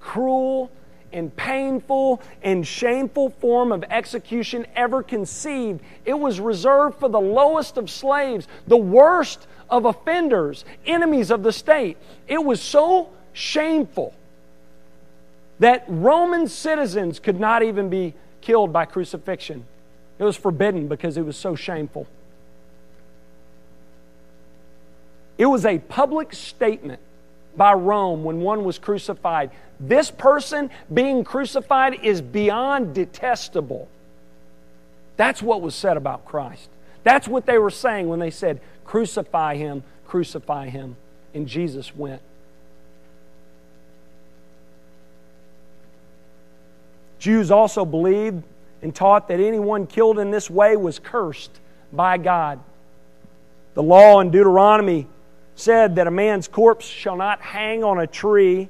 cruel 0.00 0.70
and 1.10 1.34
painful 1.36 2.20
and 2.42 2.66
shameful 2.66 3.30
form 3.30 3.72
of 3.72 3.82
execution 3.84 4.66
ever 4.76 5.02
conceived. 5.02 5.80
It 6.04 6.18
was 6.18 6.38
reserved 6.38 7.00
for 7.00 7.08
the 7.08 7.18
lowest 7.18 7.78
of 7.78 7.88
slaves, 7.88 8.46
the 8.66 8.76
worst 8.76 9.46
of 9.70 9.86
offenders, 9.86 10.66
enemies 10.84 11.30
of 11.30 11.42
the 11.42 11.52
state. 11.52 11.96
It 12.28 12.44
was 12.44 12.60
so 12.60 13.08
shameful 13.32 14.12
that 15.60 15.86
Roman 15.88 16.46
citizens 16.46 17.18
could 17.20 17.40
not 17.40 17.62
even 17.62 17.88
be 17.88 18.12
killed 18.42 18.70
by 18.70 18.84
crucifixion. 18.84 19.64
It 20.24 20.28
was 20.28 20.36
forbidden 20.38 20.88
because 20.88 21.18
it 21.18 21.26
was 21.26 21.36
so 21.36 21.54
shameful. 21.54 22.06
It 25.36 25.44
was 25.44 25.66
a 25.66 25.80
public 25.80 26.32
statement 26.32 27.02
by 27.58 27.74
Rome 27.74 28.24
when 28.24 28.40
one 28.40 28.64
was 28.64 28.78
crucified. 28.78 29.50
This 29.78 30.10
person 30.10 30.70
being 30.94 31.24
crucified 31.24 32.02
is 32.02 32.22
beyond 32.22 32.94
detestable. 32.94 33.86
That's 35.18 35.42
what 35.42 35.60
was 35.60 35.74
said 35.74 35.98
about 35.98 36.24
Christ. 36.24 36.70
That's 37.02 37.28
what 37.28 37.44
they 37.44 37.58
were 37.58 37.68
saying 37.68 38.08
when 38.08 38.18
they 38.18 38.30
said, 38.30 38.62
Crucify 38.86 39.56
him, 39.56 39.82
crucify 40.06 40.70
him. 40.70 40.96
And 41.34 41.46
Jesus 41.46 41.94
went. 41.94 42.22
Jews 47.18 47.50
also 47.50 47.84
believed 47.84 48.42
and 48.84 48.94
taught 48.94 49.28
that 49.28 49.40
anyone 49.40 49.86
killed 49.86 50.18
in 50.18 50.30
this 50.30 50.50
way 50.50 50.76
was 50.76 50.98
cursed 50.98 51.58
by 51.90 52.18
God. 52.18 52.60
The 53.72 53.82
law 53.82 54.20
in 54.20 54.30
Deuteronomy 54.30 55.06
said 55.56 55.96
that 55.96 56.06
a 56.06 56.10
man's 56.10 56.48
corpse 56.48 56.84
shall 56.84 57.16
not 57.16 57.40
hang 57.40 57.82
on 57.82 57.98
a 57.98 58.06
tree, 58.06 58.68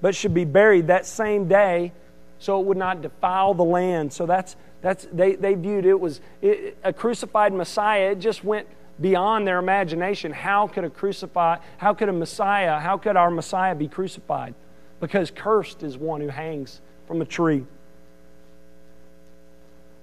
but 0.00 0.14
should 0.14 0.32
be 0.32 0.46
buried 0.46 0.86
that 0.86 1.04
same 1.04 1.48
day 1.48 1.92
so 2.38 2.58
it 2.60 2.66
would 2.66 2.78
not 2.78 3.02
defile 3.02 3.52
the 3.52 3.62
land. 3.62 4.10
So 4.10 4.24
that's, 4.24 4.56
that's 4.80 5.06
they, 5.12 5.34
they 5.34 5.54
viewed 5.54 5.84
it 5.84 6.00
was 6.00 6.22
it, 6.40 6.78
a 6.82 6.94
crucified 6.94 7.52
Messiah. 7.52 8.12
It 8.12 8.20
just 8.20 8.42
went 8.42 8.66
beyond 8.98 9.46
their 9.46 9.58
imagination. 9.58 10.32
How 10.32 10.66
could 10.66 10.84
a 10.84 10.90
crucify, 10.90 11.58
how 11.76 11.92
could 11.92 12.08
a 12.08 12.12
Messiah, 12.14 12.80
how 12.80 12.96
could 12.96 13.16
our 13.16 13.30
Messiah 13.30 13.74
be 13.74 13.86
crucified? 13.86 14.54
Because 14.98 15.30
cursed 15.30 15.82
is 15.82 15.98
one 15.98 16.22
who 16.22 16.28
hangs 16.28 16.80
from 17.06 17.20
a 17.20 17.26
tree. 17.26 17.66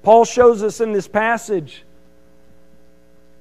Paul 0.03 0.25
shows 0.25 0.61
us 0.61 0.81
in 0.81 0.91
this 0.91 1.07
passage 1.07 1.83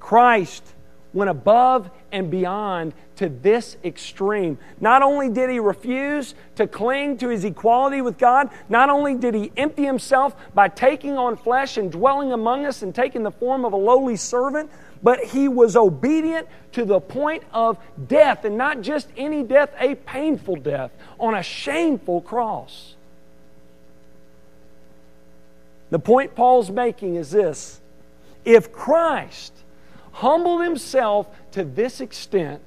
Christ 0.00 0.64
went 1.12 1.30
above 1.30 1.90
and 2.10 2.30
beyond 2.30 2.94
to 3.16 3.28
this 3.28 3.76
extreme. 3.84 4.58
Not 4.80 5.02
only 5.02 5.28
did 5.28 5.50
he 5.50 5.58
refuse 5.58 6.34
to 6.56 6.66
cling 6.66 7.18
to 7.18 7.28
his 7.28 7.44
equality 7.44 8.00
with 8.00 8.18
God, 8.18 8.50
not 8.68 8.90
only 8.90 9.14
did 9.14 9.34
he 9.34 9.52
empty 9.56 9.84
himself 9.84 10.34
by 10.54 10.68
taking 10.68 11.18
on 11.18 11.36
flesh 11.36 11.76
and 11.76 11.92
dwelling 11.92 12.32
among 12.32 12.66
us 12.66 12.82
and 12.82 12.94
taking 12.94 13.22
the 13.22 13.30
form 13.30 13.64
of 13.64 13.72
a 13.72 13.76
lowly 13.76 14.16
servant, 14.16 14.70
but 15.02 15.22
he 15.22 15.48
was 15.48 15.76
obedient 15.76 16.48
to 16.72 16.84
the 16.84 17.00
point 17.00 17.42
of 17.52 17.76
death, 18.08 18.44
and 18.44 18.56
not 18.56 18.80
just 18.80 19.08
any 19.16 19.42
death, 19.42 19.70
a 19.78 19.94
painful 19.94 20.56
death 20.56 20.90
on 21.20 21.34
a 21.34 21.42
shameful 21.42 22.20
cross. 22.22 22.94
The 25.92 25.98
point 25.98 26.34
Paul's 26.34 26.70
making 26.70 27.16
is 27.16 27.30
this 27.30 27.78
if 28.46 28.72
Christ 28.72 29.52
humbled 30.12 30.62
himself 30.62 31.28
to 31.50 31.64
this 31.64 32.00
extent, 32.00 32.62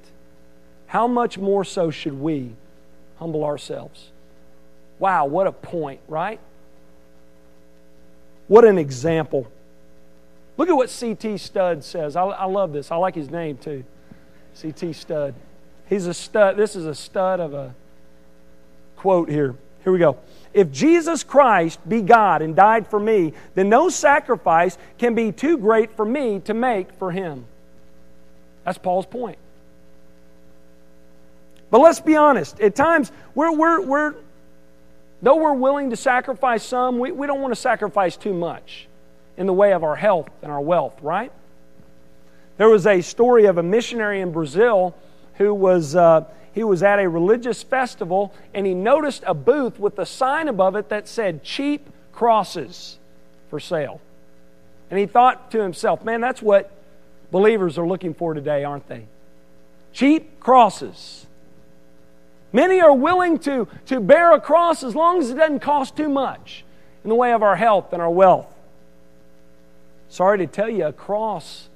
how 0.85 1.07
much 1.07 1.39
more 1.39 1.65
so 1.65 1.89
should 1.89 2.21
we 2.21 2.53
humble 3.17 3.43
ourselves? 3.43 4.11
Wow, 4.99 5.25
what 5.25 5.47
a 5.47 5.51
point, 5.51 6.01
right? 6.07 6.39
What 8.47 8.63
an 8.63 8.77
example. 8.77 9.47
Look 10.55 10.69
at 10.69 10.75
what 10.75 10.91
C.T. 10.91 11.39
Studd 11.39 11.83
says. 11.83 12.15
I, 12.15 12.25
I 12.25 12.45
love 12.45 12.73
this. 12.73 12.91
I 12.91 12.95
like 12.95 13.15
his 13.15 13.31
name 13.31 13.57
too. 13.57 13.83
C.T. 14.53 14.93
Studd. 14.93 15.33
He's 15.89 16.05
a 16.05 16.13
stud. 16.13 16.57
This 16.57 16.75
is 16.75 16.85
a 16.85 16.93
stud 16.93 17.39
of 17.39 17.55
a 17.55 17.73
quote 18.97 19.29
here. 19.29 19.55
Here 19.83 19.91
we 19.91 19.97
go. 19.97 20.19
If 20.55 20.71
Jesus 20.71 21.21
Christ 21.21 21.81
be 21.87 22.01
God 22.01 22.41
and 22.41 22.55
died 22.55 22.87
for 22.87 22.97
me, 22.97 23.33
then 23.55 23.67
no 23.67 23.89
sacrifice 23.89 24.77
can 24.97 25.13
be 25.13 25.33
too 25.33 25.57
great 25.57 25.97
for 25.97 26.05
me 26.05 26.39
to 26.45 26.53
make 26.53 26.93
for 26.93 27.11
him. 27.11 27.43
That's 28.63 28.77
Paul's 28.77 29.05
point. 29.05 29.37
But 31.69 31.79
let's 31.79 31.99
be 31.99 32.15
honest. 32.15 32.61
At 32.61 32.73
times, 32.73 33.11
we're, 33.35 33.51
we're, 33.51 33.81
we're 33.81 34.15
though 35.21 35.35
we're 35.35 35.53
willing 35.53 35.89
to 35.89 35.97
sacrifice 35.97 36.63
some, 36.63 36.99
we, 36.99 37.11
we 37.11 37.27
don't 37.27 37.41
want 37.41 37.51
to 37.51 37.59
sacrifice 37.59 38.15
too 38.15 38.33
much 38.33 38.87
in 39.35 39.47
the 39.47 39.53
way 39.53 39.73
of 39.73 39.83
our 39.83 39.97
health 39.97 40.29
and 40.41 40.49
our 40.49 40.61
wealth, 40.61 40.97
right? 41.01 41.33
There 42.55 42.69
was 42.69 42.87
a 42.87 43.01
story 43.01 43.47
of 43.47 43.57
a 43.57 43.63
missionary 43.63 44.21
in 44.21 44.31
Brazil 44.31 44.95
who 45.33 45.53
was. 45.53 45.97
Uh, 45.97 46.23
he 46.55 46.63
was 46.63 46.81
at 46.81 46.99
a 46.99 47.09
religious 47.09 47.61
festival 47.61 48.33
and 48.53 48.65
he 48.65 48.73
noticed 48.73 49.23
a 49.27 49.33
booth 49.33 49.77
with 49.77 49.99
a 49.99 50.05
sign 50.05 50.47
above 50.47 50.77
it 50.77 50.87
that 50.87 51.05
said 51.05 51.43
cheap 51.43 51.89
crosses 52.13 52.97
for 53.49 53.59
sale. 53.59 53.99
And 54.89 54.97
he 54.97 55.05
thought 55.05 55.51
to 55.51 55.61
himself, 55.61 56.05
man, 56.05 56.21
that's 56.21 56.41
what 56.41 56.71
believers 57.29 57.77
are 57.77 57.85
looking 57.85 58.13
for 58.13 58.33
today, 58.33 58.63
aren't 58.63 58.87
they? 58.87 59.05
Cheap 59.91 60.39
crosses. 60.39 61.25
Many 62.53 62.79
are 62.79 62.93
willing 62.93 63.37
to, 63.39 63.67
to 63.87 63.99
bear 63.99 64.31
a 64.31 64.39
cross 64.39 64.81
as 64.81 64.95
long 64.95 65.19
as 65.19 65.29
it 65.29 65.35
doesn't 65.35 65.59
cost 65.59 65.97
too 65.97 66.07
much 66.07 66.63
in 67.03 67.09
the 67.09 67.15
way 67.15 67.33
of 67.33 67.43
our 67.43 67.57
health 67.57 67.91
and 67.91 68.01
our 68.01 68.09
wealth. 68.09 68.47
Sorry 70.07 70.37
to 70.37 70.47
tell 70.47 70.69
you, 70.69 70.85
a 70.85 70.93
cross 70.93 71.67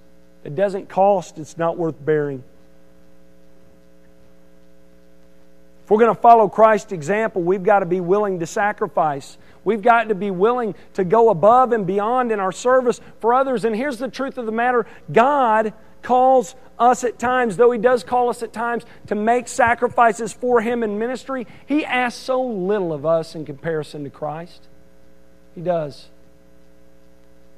that 0.43 0.55
doesn't 0.55 0.87
cost, 0.87 1.37
it's 1.37 1.57
not 1.57 1.77
worth 1.77 1.95
bearing. 2.05 2.45
We're 5.89 5.97
going 5.97 6.15
to 6.15 6.21
follow 6.21 6.47
Christ's 6.47 6.91
example, 6.91 7.41
we've 7.41 7.63
got 7.63 7.79
to 7.79 7.85
be 7.85 7.99
willing 7.99 8.39
to 8.39 8.45
sacrifice. 8.45 9.37
We've 9.65 9.81
got 9.81 10.07
to 10.07 10.15
be 10.15 10.31
willing 10.31 10.75
to 10.93 11.03
go 11.03 11.29
above 11.29 11.73
and 11.73 11.85
beyond 11.85 12.31
in 12.31 12.39
our 12.39 12.51
service 12.51 13.01
for 13.19 13.33
others. 13.33 13.65
And 13.65 13.75
here's 13.75 13.97
the 13.97 14.07
truth 14.07 14.37
of 14.37 14.45
the 14.45 14.51
matter 14.51 14.85
God 15.11 15.73
calls 16.01 16.55
us 16.77 17.03
at 17.03 17.19
times, 17.19 17.57
though 17.57 17.71
He 17.71 17.79
does 17.79 18.03
call 18.03 18.29
us 18.29 18.41
at 18.41 18.53
times 18.53 18.85
to 19.07 19.15
make 19.15 19.47
sacrifices 19.47 20.31
for 20.31 20.61
Him 20.61 20.81
in 20.81 20.97
ministry, 20.97 21.45
He 21.65 21.83
asks 21.83 22.21
so 22.21 22.41
little 22.41 22.93
of 22.93 23.05
us 23.05 23.35
in 23.35 23.45
comparison 23.45 24.03
to 24.05 24.09
Christ. 24.09 24.67
He 25.55 25.61
does. 25.61 26.07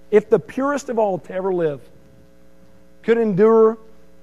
If 0.10 0.30
the 0.30 0.40
purest 0.40 0.90
of 0.90 0.98
all 0.98 1.20
to 1.20 1.34
ever 1.34 1.54
live 1.54 1.82
could 3.04 3.18
endure 3.18 3.78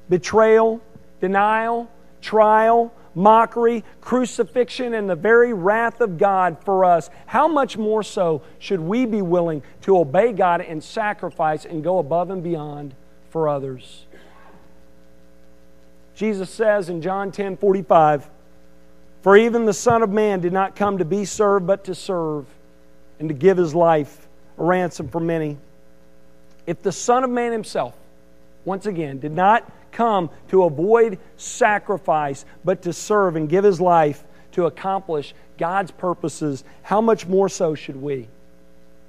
betrayal, 0.09 0.81
denial, 1.21 1.91
trial, 2.21 2.93
mockery, 3.19 3.85
crucifixion, 4.01 4.95
and 4.95 5.11
the 5.11 5.17
very 5.17 5.53
wrath 5.53 6.01
of 6.01 6.17
God 6.17 6.57
for 6.65 6.85
us, 6.85 7.11
how 7.27 7.49
much 7.49 7.77
more 7.77 8.03
so 8.03 8.43
should 8.59 8.81
we 8.81 9.05
be 9.05 9.21
willing 9.21 9.63
to 9.83 9.99
obey 9.99 10.33
God 10.33 10.61
and 10.61 10.83
sacrifice 10.83 11.65
and 11.65 11.83
go 11.83 11.99
above 11.99 12.31
and 12.31 12.43
beyond 12.43 12.95
for 13.31 13.49
others? 13.49 14.07
Jesus 16.15 16.49
says 16.49 16.89
in 16.89 17.03
John 17.03 17.31
10 17.31 17.57
45, 17.57 18.29
For 19.23 19.37
even 19.37 19.67
the 19.67 19.75
Son 19.75 20.03
of 20.03 20.11
Man 20.11 20.41
did 20.41 20.53
not 20.53 20.77
come 20.77 20.99
to 20.99 21.05
be 21.05 21.25
served, 21.25 21.67
but 21.67 21.85
to 21.85 21.95
serve, 21.95 22.47
and 23.19 23.29
to 23.29 23.35
give 23.35 23.57
his 23.57 23.75
life 23.75 24.29
a 24.59 24.65
ransom 24.65 25.09
for 25.09 25.21
many. 25.21 25.59
If 26.67 26.83
the 26.83 26.93
Son 26.93 27.25
of 27.25 27.31
Man 27.31 27.53
himself, 27.53 27.95
once 28.65 28.87
again, 28.87 29.19
did 29.19 29.33
not 29.33 29.71
come 29.99 30.31
to 30.47 30.63
avoid 30.63 31.19
sacrifice, 31.37 32.45
but 32.65 32.83
to 32.83 32.93
serve 32.93 33.35
and 33.35 33.49
give 33.49 33.65
his 33.65 33.81
life 33.81 34.23
to 34.53 34.67
accomplish 34.67 35.35
God's 35.59 35.91
purposes, 35.91 36.63
how 36.83 37.01
much 37.01 37.27
more 37.27 37.49
so 37.49 37.75
should 37.75 38.01
we 38.01 38.29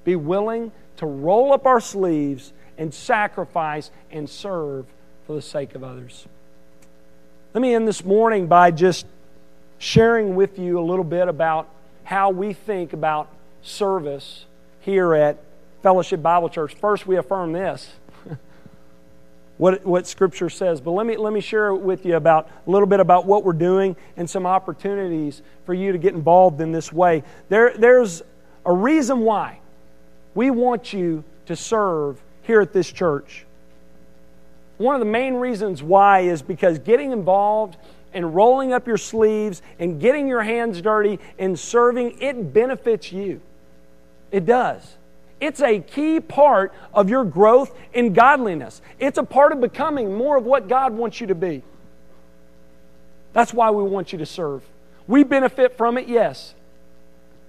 be 0.03 0.15
willing 0.15 0.71
to 0.97 1.05
roll 1.05 1.53
up 1.53 1.67
our 1.67 1.79
sleeves 1.79 2.51
and 2.75 2.91
sacrifice 2.91 3.91
and 4.09 4.27
serve 4.27 4.87
for 5.27 5.33
the 5.33 5.43
sake 5.43 5.75
of 5.75 5.83
others? 5.83 6.25
Let 7.53 7.61
me 7.61 7.75
end 7.75 7.87
this 7.87 8.03
morning 8.03 8.47
by 8.47 8.71
just 8.71 9.05
sharing 9.77 10.35
with 10.35 10.57
you 10.57 10.79
a 10.79 10.81
little 10.81 11.05
bit 11.05 11.27
about 11.27 11.69
how 12.03 12.31
we 12.31 12.53
think 12.53 12.93
about 12.93 13.29
service 13.61 14.45
here 14.79 15.13
at 15.13 15.37
Fellowship 15.83 16.23
Bible 16.23 16.49
Church. 16.49 16.73
First, 16.73 17.05
we 17.05 17.15
affirm 17.15 17.53
this. 17.53 17.91
What, 19.59 19.85
what 19.85 20.07
Scripture 20.07 20.49
says. 20.49 20.79
But 20.79 20.91
let 20.91 21.05
me, 21.05 21.17
let 21.17 21.33
me 21.33 21.41
share 21.41 21.75
with 21.75 22.05
you 22.05 22.15
about 22.15 22.49
a 22.65 22.71
little 22.71 22.87
bit 22.87 23.01
about 23.01 23.25
what 23.25 23.43
we're 23.43 23.51
doing 23.51 23.95
and 24.15 24.27
some 24.27 24.45
opportunities 24.45 25.41
for 25.65 25.73
you 25.73 25.91
to 25.91 25.97
get 25.97 26.13
involved 26.13 26.61
in 26.61 26.71
this 26.71 26.93
way. 26.93 27.23
There, 27.49 27.73
there's 27.77 28.23
a 28.65 28.71
reason 28.71 29.19
why 29.19 29.59
we 30.33 30.49
want 30.49 30.93
you 30.93 31.25
to 31.47 31.57
serve 31.57 32.21
here 32.43 32.61
at 32.61 32.71
this 32.71 32.89
church. 32.89 33.45
One 34.77 34.95
of 34.95 35.01
the 35.01 35.05
main 35.05 35.33
reasons 35.33 35.83
why 35.83 36.21
is 36.21 36.41
because 36.41 36.79
getting 36.79 37.11
involved 37.11 37.75
and 38.13 38.33
rolling 38.33 38.71
up 38.71 38.87
your 38.87 38.97
sleeves 38.97 39.61
and 39.77 39.99
getting 39.99 40.29
your 40.29 40.41
hands 40.41 40.81
dirty 40.81 41.19
and 41.37 41.59
serving, 41.59 42.21
it 42.21 42.53
benefits 42.53 43.11
you. 43.11 43.41
It 44.31 44.45
does. 44.45 44.95
It's 45.39 45.61
a 45.61 45.79
key 45.79 46.19
part 46.19 46.73
of 46.93 47.09
your 47.09 47.23
growth 47.23 47.75
in 47.93 48.13
godliness. 48.13 48.81
It's 48.99 49.17
a 49.17 49.23
part 49.23 49.51
of 49.51 49.61
becoming 49.61 50.13
more 50.13 50.37
of 50.37 50.45
what 50.45 50.67
God 50.67 50.93
wants 50.93 51.21
you 51.21 51.27
to 51.27 51.35
be. 51.35 51.63
That's 53.33 53.53
why 53.53 53.71
we 53.71 53.83
want 53.83 54.11
you 54.11 54.19
to 54.19 54.25
serve. 54.25 54.63
We 55.07 55.23
benefit 55.23 55.77
from 55.77 55.97
it, 55.97 56.07
yes, 56.07 56.53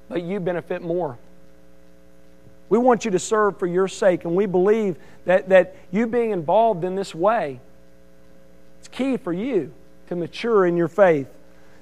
but 0.09 0.23
you 0.23 0.41
benefit 0.41 0.83
more. 0.83 1.19
We 2.69 2.79
want 2.79 3.05
you 3.05 3.11
to 3.11 3.19
serve 3.19 3.59
for 3.59 3.67
your 3.67 3.89
sake, 3.89 4.25
and 4.25 4.37
we 4.37 4.47
believe 4.47 4.97
that, 5.25 5.49
that 5.49 5.75
you 5.91 6.07
being 6.07 6.31
involved 6.31 6.85
in 6.85 6.95
this 6.95 7.15
way, 7.15 7.61
it's 8.79 8.89
key 8.89 9.17
for 9.17 9.33
you 9.33 9.73
to 10.09 10.17
mature 10.17 10.65
in 10.65 10.77
your 10.77 10.89
faith. 10.89 11.27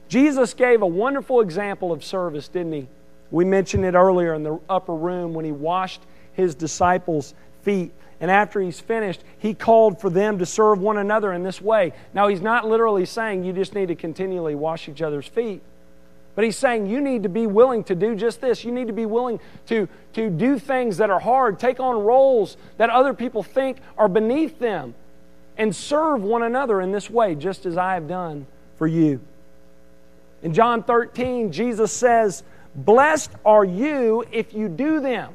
Jesus 0.09 0.55
gave 0.55 0.81
a 0.81 0.87
wonderful 0.87 1.41
example 1.43 1.93
of 1.93 2.03
service, 2.03 2.49
didn't 2.49 2.73
he? 2.73 2.89
We 3.31 3.45
mentioned 3.45 3.85
it 3.85 3.95
earlier 3.95 4.35
in 4.35 4.43
the 4.43 4.59
upper 4.69 4.95
room 4.95 5.35
when 5.35 5.45
he 5.45 5.53
washed 5.53 6.01
his 6.33 6.55
disciples' 6.55 7.35
feet. 7.63 7.93
And 8.21 8.31
after 8.31 8.61
he's 8.61 8.81
finished, 8.81 9.23
he 9.39 9.55
called 9.55 10.01
for 10.01 10.11
them 10.11 10.39
to 10.39 10.47
serve 10.47 10.81
one 10.81 10.99
another 10.99 11.33
in 11.33 11.43
this 11.43 11.61
way. 11.61 11.93
Now, 12.15 12.29
he's 12.29 12.41
not 12.41 12.67
literally 12.67 13.05
saying 13.05 13.45
you 13.45 13.53
just 13.53 13.75
need 13.75 13.89
to 13.89 13.95
continually 13.95 14.55
wash 14.55 14.89
each 14.89 15.03
other's 15.03 15.27
feet. 15.27 15.63
But 16.35 16.45
he's 16.45 16.57
saying 16.57 16.87
you 16.87 17.01
need 17.01 17.25
to 17.25 17.29
be 17.29 17.47
willing 17.47 17.85
to 17.85 17.95
do 17.95 18.15
just 18.15 18.41
this. 18.41 18.65
You 18.65 18.71
need 18.71 18.87
to 18.87 18.93
be 18.93 19.07
willing 19.07 19.41
to, 19.67 19.89
to 20.15 20.31
do 20.31 20.59
things 20.59 20.97
that 20.99 21.11
are 21.11 21.19
hard, 21.19 21.59
take 21.59 21.81
on 21.81 21.97
roles 22.05 22.57
that 22.77 22.91
other 22.91 23.13
people 23.13 23.43
think 23.43 23.79
are 23.97 24.09
beneath 24.09 24.59
them, 24.59 24.95
and 25.57 25.75
serve 25.75 26.23
one 26.23 26.45
another 26.45 26.81
in 26.81 26.93
this 26.93 27.11
way, 27.11 27.35
just 27.35 27.67
as 27.67 27.77
I 27.77 27.95
have 27.95 28.07
done 28.07 28.47
for 28.77 28.87
you. 28.87 29.21
In 30.43 30.55
John 30.55 30.85
13, 30.85 31.51
Jesus 31.51 31.93
says, 31.93 32.45
Blessed 32.75 33.31
are 33.45 33.65
you 33.65 34.25
if 34.31 34.55
you 34.55 34.69
do 34.69 35.01
them. 35.01 35.35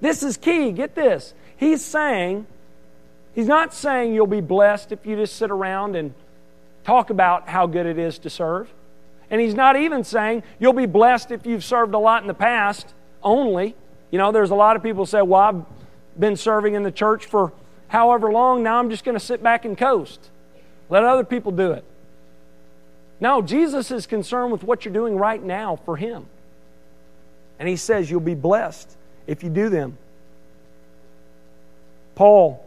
This 0.00 0.22
is 0.22 0.36
key. 0.36 0.72
Get 0.72 0.94
this. 0.94 1.34
He's 1.56 1.84
saying, 1.84 2.46
He's 3.34 3.46
not 3.46 3.72
saying 3.72 4.14
you'll 4.14 4.26
be 4.26 4.40
blessed 4.40 4.90
if 4.90 5.06
you 5.06 5.14
just 5.14 5.36
sit 5.36 5.50
around 5.50 5.94
and 5.94 6.12
talk 6.82 7.10
about 7.10 7.48
how 7.48 7.66
good 7.66 7.86
it 7.86 7.98
is 7.98 8.18
to 8.20 8.30
serve. 8.30 8.72
And 9.30 9.40
He's 9.40 9.54
not 9.54 9.76
even 9.76 10.02
saying 10.04 10.42
you'll 10.58 10.72
be 10.72 10.86
blessed 10.86 11.30
if 11.30 11.46
you've 11.46 11.64
served 11.64 11.94
a 11.94 11.98
lot 11.98 12.22
in 12.22 12.28
the 12.28 12.34
past 12.34 12.94
only. 13.22 13.76
You 14.10 14.18
know, 14.18 14.32
there's 14.32 14.50
a 14.50 14.56
lot 14.56 14.76
of 14.76 14.82
people 14.82 15.06
say, 15.06 15.22
Well, 15.22 15.40
I've 15.40 15.64
been 16.18 16.36
serving 16.36 16.74
in 16.74 16.82
the 16.82 16.90
church 16.90 17.26
for 17.26 17.52
however 17.88 18.32
long, 18.32 18.62
now 18.62 18.78
I'm 18.78 18.90
just 18.90 19.04
going 19.04 19.16
to 19.16 19.24
sit 19.24 19.42
back 19.42 19.64
and 19.64 19.76
coast. 19.76 20.30
Let 20.88 21.04
other 21.04 21.24
people 21.24 21.52
do 21.52 21.72
it. 21.72 21.84
No, 23.20 23.42
Jesus 23.42 23.90
is 23.90 24.06
concerned 24.06 24.52
with 24.52 24.62
what 24.62 24.84
you're 24.84 24.94
doing 24.94 25.16
right 25.16 25.42
now 25.42 25.76
for 25.76 25.96
Him. 25.96 26.26
And 27.58 27.68
He 27.68 27.76
says 27.76 28.10
you'll 28.10 28.20
be 28.20 28.34
blessed 28.34 28.96
if 29.26 29.42
you 29.42 29.50
do 29.50 29.68
them. 29.68 29.98
Paul 32.14 32.64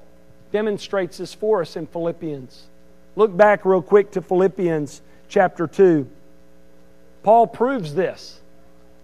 demonstrates 0.52 1.18
this 1.18 1.34
for 1.34 1.62
us 1.62 1.76
in 1.76 1.88
Philippians. 1.88 2.64
Look 3.16 3.36
back 3.36 3.66
real 3.66 3.82
quick 3.82 4.12
to 4.12 4.22
Philippians 4.22 5.02
chapter 5.28 5.68
2. 5.68 6.08
Paul 7.24 7.48
proves 7.48 7.94
this 7.94 8.40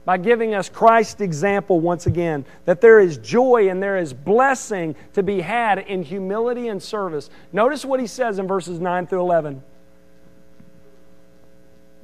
by 0.05 0.17
giving 0.17 0.55
us 0.55 0.69
Christ's 0.69 1.19
example 1.19 1.81
once 1.81 2.07
again 2.07 2.45
that 2.63 2.79
there 2.79 2.99
is 2.99 3.17
joy 3.17 3.69
and 3.69 3.83
there 3.83 3.97
is 3.97 4.13
blessing 4.13 4.95
to 5.13 5.21
be 5.21 5.41
had 5.41 5.79
in 5.79 6.01
humility 6.01 6.69
and 6.69 6.81
service. 6.81 7.29
Notice 7.51 7.83
what 7.83 7.99
he 7.99 8.07
says 8.07 8.39
in 8.39 8.47
verses 8.47 8.79
9 8.79 9.07
through 9.07 9.19
11. 9.19 9.61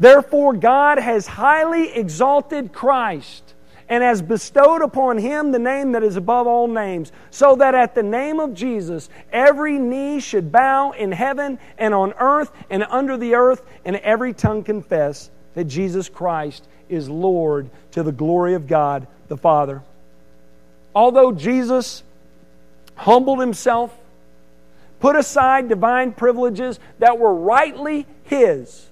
Therefore, 0.04 0.52
God 0.52 1.00
has 1.00 1.26
highly 1.26 1.94
exalted 1.94 2.74
Christ 2.74 3.54
and 3.88 4.04
has 4.04 4.22
bestowed 4.22 4.82
upon 4.82 5.18
him 5.18 5.54
the 5.54 5.60
name 5.60 5.94
that 5.94 6.04
is 6.04 6.18
above 6.18 6.46
all 6.46 6.68
names, 6.68 7.14
so 7.32 7.56
that 7.56 7.74
at 7.74 7.96
the 7.96 8.04
name 8.04 8.42
of 8.42 8.54
Jesus 8.54 9.08
every 9.32 9.80
knee 9.80 10.20
should 10.20 10.52
bow 10.52 10.92
in 10.92 11.14
heaven 11.14 11.58
and 11.78 11.94
on 11.94 12.14
earth 12.20 12.52
and 12.70 12.84
under 12.84 13.16
the 13.16 13.36
earth, 13.36 13.66
and 13.86 13.96
every 13.96 14.34
tongue 14.34 14.66
confess 14.66 15.30
that 15.54 15.70
Jesus 15.70 16.10
Christ 16.10 16.68
is 16.90 17.08
Lord 17.08 17.70
to 17.92 18.04
the 18.04 18.12
glory 18.12 18.56
of 18.56 18.68
God 18.68 19.08
the 19.30 19.38
Father. 19.38 19.84
Although 20.94 21.32
Jesus 21.32 22.04
humbled 22.96 23.40
himself, 23.40 23.98
put 25.00 25.16
aside 25.16 25.70
divine 25.70 26.12
privileges 26.12 26.78
that 27.00 27.20
were 27.20 27.34
rightly 27.34 28.06
his, 28.24 28.90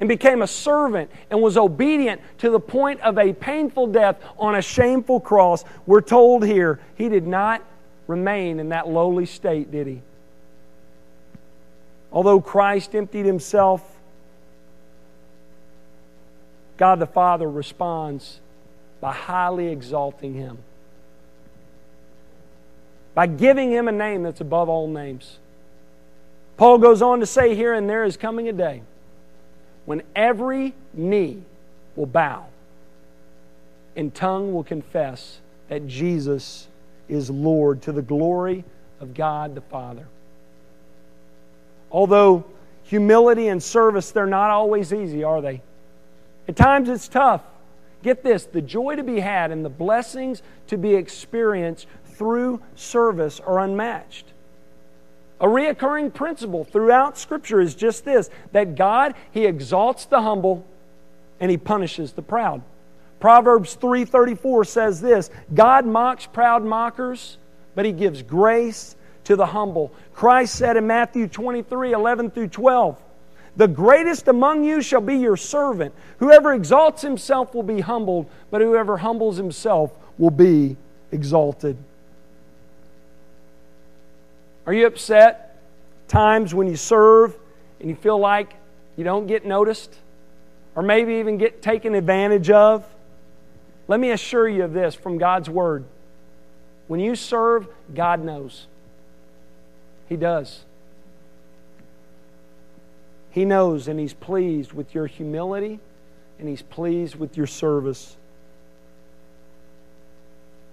and 0.00 0.08
became 0.08 0.42
a 0.42 0.46
servant 0.46 1.10
and 1.30 1.40
was 1.40 1.56
obedient 1.56 2.20
to 2.38 2.50
the 2.50 2.60
point 2.60 3.00
of 3.00 3.18
a 3.18 3.32
painful 3.32 3.86
death 3.86 4.16
on 4.38 4.54
a 4.54 4.62
shameful 4.62 5.20
cross, 5.20 5.64
we're 5.86 6.00
told 6.00 6.44
here 6.44 6.80
he 6.96 7.08
did 7.08 7.26
not 7.26 7.62
remain 8.06 8.60
in 8.60 8.68
that 8.70 8.88
lowly 8.88 9.26
state, 9.26 9.70
did 9.70 9.86
he? 9.86 10.02
Although 12.12 12.40
Christ 12.40 12.94
emptied 12.94 13.26
himself, 13.26 13.82
God 16.76 16.98
the 16.98 17.06
Father 17.06 17.50
responds 17.50 18.40
by 19.00 19.12
highly 19.12 19.68
exalting 19.68 20.34
him, 20.34 20.58
by 23.14 23.26
giving 23.26 23.70
him 23.70 23.88
a 23.88 23.92
name 23.92 24.22
that's 24.22 24.40
above 24.40 24.68
all 24.68 24.88
names. 24.88 25.38
Paul 26.58 26.78
goes 26.78 27.02
on 27.02 27.20
to 27.20 27.26
say 27.26 27.54
here, 27.54 27.72
and 27.72 27.88
there 27.88 28.04
is 28.04 28.16
coming 28.16 28.48
a 28.48 28.52
day 28.52 28.82
when 29.86 30.02
every 30.14 30.74
knee 30.92 31.42
will 31.94 32.06
bow 32.06 32.44
and 33.96 34.14
tongue 34.14 34.52
will 34.52 34.64
confess 34.64 35.40
that 35.68 35.86
Jesus 35.88 36.68
is 37.08 37.30
Lord 37.30 37.82
to 37.82 37.92
the 37.92 38.02
glory 38.02 38.64
of 39.00 39.14
God 39.14 39.54
the 39.54 39.60
Father. 39.62 40.06
Although 41.90 42.44
humility 42.84 43.48
and 43.48 43.62
service, 43.62 44.10
they're 44.10 44.26
not 44.26 44.50
always 44.50 44.92
easy, 44.92 45.24
are 45.24 45.40
they? 45.40 45.62
At 46.48 46.56
times 46.56 46.88
it's 46.88 47.08
tough. 47.08 47.42
Get 48.02 48.22
this 48.22 48.44
the 48.44 48.60
joy 48.60 48.96
to 48.96 49.02
be 49.02 49.20
had 49.20 49.50
and 49.50 49.64
the 49.64 49.70
blessings 49.70 50.42
to 50.68 50.76
be 50.76 50.94
experienced 50.94 51.86
through 52.14 52.60
service 52.74 53.40
are 53.40 53.60
unmatched. 53.60 54.26
A 55.40 55.46
reoccurring 55.46 56.14
principle 56.14 56.64
throughout 56.64 57.18
Scripture 57.18 57.60
is 57.60 57.74
just 57.74 58.04
this 58.04 58.30
that 58.52 58.74
God, 58.74 59.14
He 59.32 59.44
exalts 59.46 60.06
the 60.06 60.22
humble 60.22 60.64
and 61.40 61.50
He 61.50 61.56
punishes 61.56 62.12
the 62.12 62.22
proud. 62.22 62.62
Proverbs 63.20 63.76
3:34 63.76 64.66
says 64.66 65.00
this, 65.00 65.30
God 65.54 65.86
mocks 65.86 66.26
proud 66.26 66.64
mockers, 66.64 67.38
but 67.74 67.84
he 67.84 67.92
gives 67.92 68.22
grace 68.22 68.96
to 69.24 69.36
the 69.36 69.46
humble. 69.46 69.92
Christ 70.14 70.54
said 70.54 70.76
in 70.76 70.86
Matthew 70.86 71.26
23, 71.28 71.92
11 71.92 72.30
through 72.30 72.48
12, 72.48 73.02
The 73.56 73.68
greatest 73.68 74.28
among 74.28 74.64
you 74.64 74.82
shall 74.82 75.00
be 75.00 75.16
your 75.16 75.36
servant. 75.36 75.94
Whoever 76.18 76.54
exalts 76.54 77.02
himself 77.02 77.54
will 77.54 77.62
be 77.62 77.80
humbled, 77.80 78.26
but 78.50 78.60
whoever 78.60 78.98
humbles 78.98 79.36
himself 79.36 79.92
will 80.18 80.30
be 80.30 80.76
exalted. 81.10 81.76
Are 84.66 84.74
you 84.74 84.86
upset 84.86 85.58
times 86.08 86.54
when 86.54 86.66
you 86.66 86.76
serve 86.76 87.36
and 87.80 87.88
you 87.88 87.96
feel 87.96 88.18
like 88.18 88.54
you 88.96 89.04
don't 89.04 89.26
get 89.26 89.46
noticed? 89.46 89.96
or 90.76 90.82
maybe 90.82 91.14
even 91.14 91.38
get 91.38 91.62
taken 91.62 91.94
advantage 91.94 92.50
of. 92.50 92.86
Let 93.88 93.98
me 93.98 94.10
assure 94.10 94.46
you 94.46 94.62
of 94.62 94.74
this 94.74 94.94
from 94.94 95.16
God's 95.16 95.48
Word. 95.48 95.84
When 96.86 97.00
you 97.00 97.16
serve, 97.16 97.66
God 97.94 98.22
knows. 98.22 98.66
He 100.08 100.16
does. 100.16 100.60
He 103.30 103.44
knows 103.44 103.88
and 103.88 103.98
He's 103.98 104.14
pleased 104.14 104.72
with 104.72 104.94
your 104.94 105.06
humility 105.06 105.80
and 106.38 106.48
He's 106.48 106.62
pleased 106.62 107.16
with 107.16 107.36
your 107.36 107.46
service. 107.46 108.16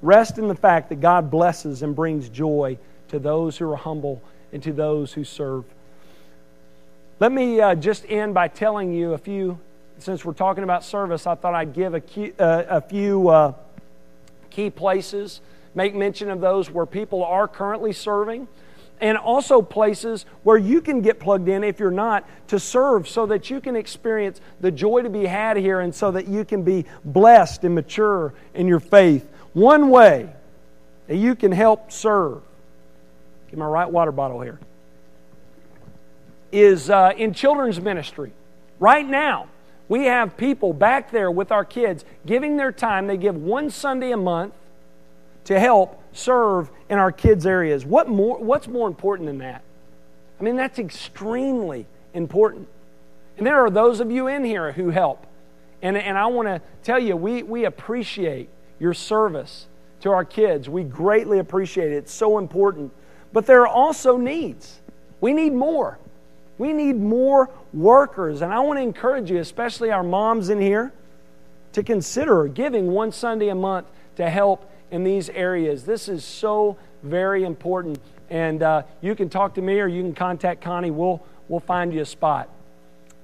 Rest 0.02 0.38
in 0.38 0.50
the 0.50 0.56
fact 0.56 0.90
that 0.90 1.00
God 1.00 1.32
blesses 1.32 1.82
and 1.82 1.96
brings 1.96 2.28
joy 2.28 2.78
to 3.14 3.20
those 3.20 3.60
who 3.60 3.72
are 3.72 3.76
humble 3.76 4.24
and 4.52 4.64
to 4.64 4.74
those 4.74 5.14
who 5.14 5.24
serve. 5.24 5.66
Let 7.20 7.32
me 7.32 7.62
uh, 7.62 7.76
just 7.76 8.10
end 8.10 8.34
by 8.34 8.48
telling 8.48 8.92
you 8.92 9.14
a 9.14 9.20
few, 9.20 9.60
since 10.00 10.26
we're 10.26 10.34
talking 10.34 10.64
about 10.64 10.84
service, 10.84 11.28
I 11.28 11.36
thought 11.36 11.54
I'd 11.54 11.74
give 11.74 11.94
a, 11.94 12.00
key, 12.00 12.34
uh, 12.40 12.64
a 12.68 12.82
few 12.82 13.30
uh, 13.30 13.54
key 14.50 14.72
places, 14.72 15.42
make 15.76 15.94
mention 15.94 16.32
of 16.32 16.42
those 16.42 16.72
where 16.72 16.88
people 16.88 17.24
are 17.24 17.48
currently 17.48 17.94
serving, 17.94 18.48
and 19.00 19.16
also 19.16 19.62
places 19.62 20.26
where 20.42 20.58
you 20.58 20.82
can 20.82 21.02
get 21.02 21.20
plugged 21.20 21.48
in 21.48 21.64
if 21.64 21.80
you're 21.80 21.92
not 21.92 22.28
to 22.48 22.60
serve 22.60 23.08
so 23.08 23.28
that 23.28 23.52
you 23.52 23.62
can 23.62 23.76
experience 23.76 24.42
the 24.60 24.72
joy 24.72 25.04
to 25.04 25.10
be 25.10 25.28
had 25.28 25.56
here 25.56 25.82
and 25.82 25.94
so 25.94 26.10
that 26.10 26.28
you 26.28 26.44
can 26.44 26.64
be 26.64 26.84
blessed 27.06 27.64
and 27.64 27.76
mature 27.76 28.34
in 28.56 28.68
your 28.68 28.80
faith. 28.80 29.30
One 29.54 29.92
way 29.92 30.32
that 31.06 31.18
you 31.18 31.36
can 31.36 31.52
help 31.52 31.92
serve, 31.92 32.42
get 33.54 33.60
my 33.60 33.68
right 33.68 33.90
water 33.90 34.12
bottle 34.12 34.42
here, 34.42 34.60
is 36.52 36.90
uh, 36.90 37.12
in 37.16 37.36
children's 37.36 37.80
ministry. 37.80 38.32
Right 38.80 39.08
now, 39.08 39.48
we 39.88 40.06
have 40.06 40.36
people 40.38 40.74
back 40.74 41.12
there 41.12 41.30
with 41.30 41.52
our 41.52 41.64
kids 41.64 42.04
giving 42.26 42.58
their 42.58 42.72
time. 42.72 43.06
They 43.06 43.18
give 43.18 43.36
one 43.36 43.70
Sunday 43.70 44.12
a 44.12 44.18
month 44.18 44.56
to 45.44 45.60
help 45.60 46.02
serve 46.14 46.72
in 46.90 46.98
our 46.98 47.12
kids' 47.12 47.46
areas. 47.46 47.86
What 47.86 48.10
more, 48.10 48.40
what's 48.40 48.68
more 48.68 48.88
important 48.88 49.28
than 49.28 49.38
that? 49.40 49.62
I 50.40 50.44
mean, 50.44 50.56
that's 50.56 50.80
extremely 50.80 51.86
important. 52.16 52.68
And 53.38 53.46
there 53.46 53.64
are 53.64 53.70
those 53.70 54.00
of 54.00 54.10
you 54.10 54.26
in 54.26 54.44
here 54.44 54.72
who 54.72 54.90
help. 54.90 55.28
And, 55.84 55.96
and 55.96 56.18
I 56.18 56.26
want 56.26 56.48
to 56.48 56.60
tell 56.82 56.98
you, 56.98 57.16
we, 57.16 57.44
we 57.44 57.66
appreciate 57.66 58.50
your 58.80 58.96
service 58.96 59.68
to 60.02 60.10
our 60.10 60.26
kids. 60.26 60.68
We 60.68 60.84
greatly 60.84 61.38
appreciate 61.38 61.92
it. 61.92 61.98
It's 61.98 62.14
so 62.14 62.40
important. 62.40 62.92
But 63.34 63.48
there 63.48 63.62
are 63.62 63.68
also 63.68 64.16
needs. 64.16 64.80
We 65.20 65.34
need 65.34 65.54
more. 65.54 65.98
We 66.58 66.72
need 66.72 66.98
more 66.98 67.50
workers. 67.74 68.42
And 68.42 68.54
I 68.54 68.60
want 68.60 68.78
to 68.78 68.84
encourage 68.84 69.32
you, 69.32 69.40
especially 69.40 69.92
our 69.92 70.04
moms 70.04 70.50
in 70.50 70.62
here, 70.62 70.94
to 71.74 71.84
consider 71.84 72.48
giving 72.48 72.92
one 72.92 73.12
Sunday 73.12 73.50
a 73.50 73.56
month 73.56 73.88
to 74.16 74.30
help 74.30 74.70
in 74.92 75.04
these 75.04 75.30
areas. 75.30 75.84
This 75.84 76.08
is 76.08 76.24
so 76.24 76.78
very 77.02 77.44
important. 77.44 78.00
And 78.30 78.62
uh, 78.62 78.84
you 79.02 79.16
can 79.16 79.30
talk 79.30 79.56
to 79.56 79.62
me 79.62 79.80
or 79.80 79.88
you 79.88 80.04
can 80.04 80.14
contact 80.14 80.62
Connie. 80.62 80.92
We'll, 80.92 81.22
we'll 81.48 81.60
find 81.60 81.92
you 81.94 82.02
a 82.02 82.06
spot. 82.06 82.48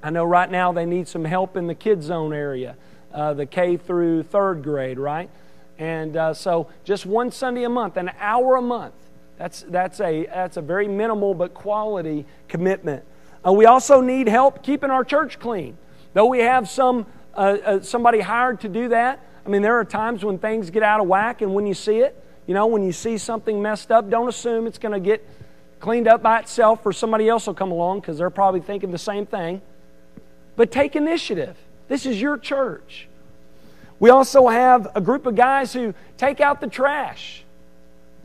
I 0.02 0.10
know 0.10 0.26
right 0.26 0.50
now 0.50 0.72
they 0.72 0.86
need 0.86 1.08
some 1.08 1.26
help 1.26 1.56
in 1.56 1.68
the 1.68 1.76
kids 1.76 2.08
zone 2.08 2.34
area, 2.34 2.76
uh, 3.14 3.34
the 3.34 3.46
K 3.46 3.78
through 3.78 4.24
third 4.24 4.64
grade, 4.64 4.98
right? 4.98 5.30
And 5.78 6.18
uh, 6.18 6.34
so 6.34 6.70
just 6.84 7.06
one 7.06 7.32
Sunday 7.32 7.64
a 7.64 7.70
month, 7.70 7.98
an 7.98 8.12
hour 8.20 8.56
a 8.56 8.62
month. 8.62 8.94
That's, 9.40 9.62
that's, 9.70 10.02
a, 10.02 10.26
that's 10.26 10.58
a 10.58 10.62
very 10.62 10.88
minimal 10.88 11.34
but 11.34 11.54
quality 11.54 12.26
commitment. 12.50 13.04
Uh, 13.46 13.54
we 13.54 13.66
also 13.66 14.02
need 14.02 14.28
help 14.28 14.62
keeping 14.62 14.92
our 14.92 15.06
church 15.06 15.40
clean. 15.40 15.78
Though 16.14 16.26
we 16.26 16.40
have 16.40 16.70
some, 16.70 17.06
uh, 17.34 17.38
uh, 17.38 17.82
somebody 17.82 18.20
hired 18.20 18.60
to 18.62 18.70
do 18.70 18.90
that, 18.90 19.26
I 19.46 19.50
mean, 19.50 19.62
there 19.62 19.80
are 19.80 19.86
times 19.86 20.26
when 20.26 20.38
things 20.38 20.70
get 20.70 20.84
out 20.84 21.00
of 21.00 21.08
whack, 21.08 21.42
and 21.42 21.56
when 21.56 21.66
you 21.66 21.74
see 21.74 22.00
it, 22.00 22.22
you 22.48 22.54
know, 22.54 22.68
when 22.68 22.84
you 22.84 22.92
see 22.92 23.18
something 23.18 23.62
messed 23.62 23.92
up, 23.92 24.10
don't 24.10 24.28
assume 24.28 24.68
it's 24.68 24.78
going 24.78 24.92
to 24.92 25.00
get 25.00 25.26
cleaned 25.80 26.08
up 26.08 26.22
by 26.22 26.40
itself 26.40 26.86
or 26.86 26.92
somebody 26.92 27.30
else 27.30 27.48
will 27.48 27.54
come 27.54 27.72
along 27.72 28.02
because 28.02 28.18
they're 28.18 28.30
probably 28.30 28.60
thinking 28.60 28.92
the 28.92 28.98
same 28.98 29.26
thing. 29.26 29.62
But 30.58 30.70
take 30.70 30.98
initiative. 30.98 31.56
This 31.88 32.06
is 32.06 32.22
your 32.22 32.38
church. 32.38 33.08
We 34.00 34.10
also 34.10 34.50
have 34.50 34.90
a 34.96 35.02
group 35.02 35.26
of 35.26 35.36
guys 35.36 35.72
who 35.72 35.94
take 36.18 36.42
out 36.42 36.60
the 36.60 36.68
trash. 36.68 37.46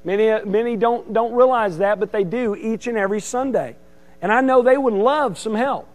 Many, 0.05 0.45
many 0.45 0.77
don't, 0.77 1.13
don't 1.13 1.33
realize 1.33 1.79
that, 1.79 1.99
but 1.99 2.13
they 2.13 2.25
do 2.25 2.55
each 2.55 2.87
and 2.87 2.99
every 2.99 3.21
Sunday. 3.21 3.77
And 4.21 4.31
I 4.31 4.43
know 4.43 4.63
they 4.63 4.77
would 4.77 4.95
love 4.95 5.39
some 5.39 5.55
help. 5.55 5.89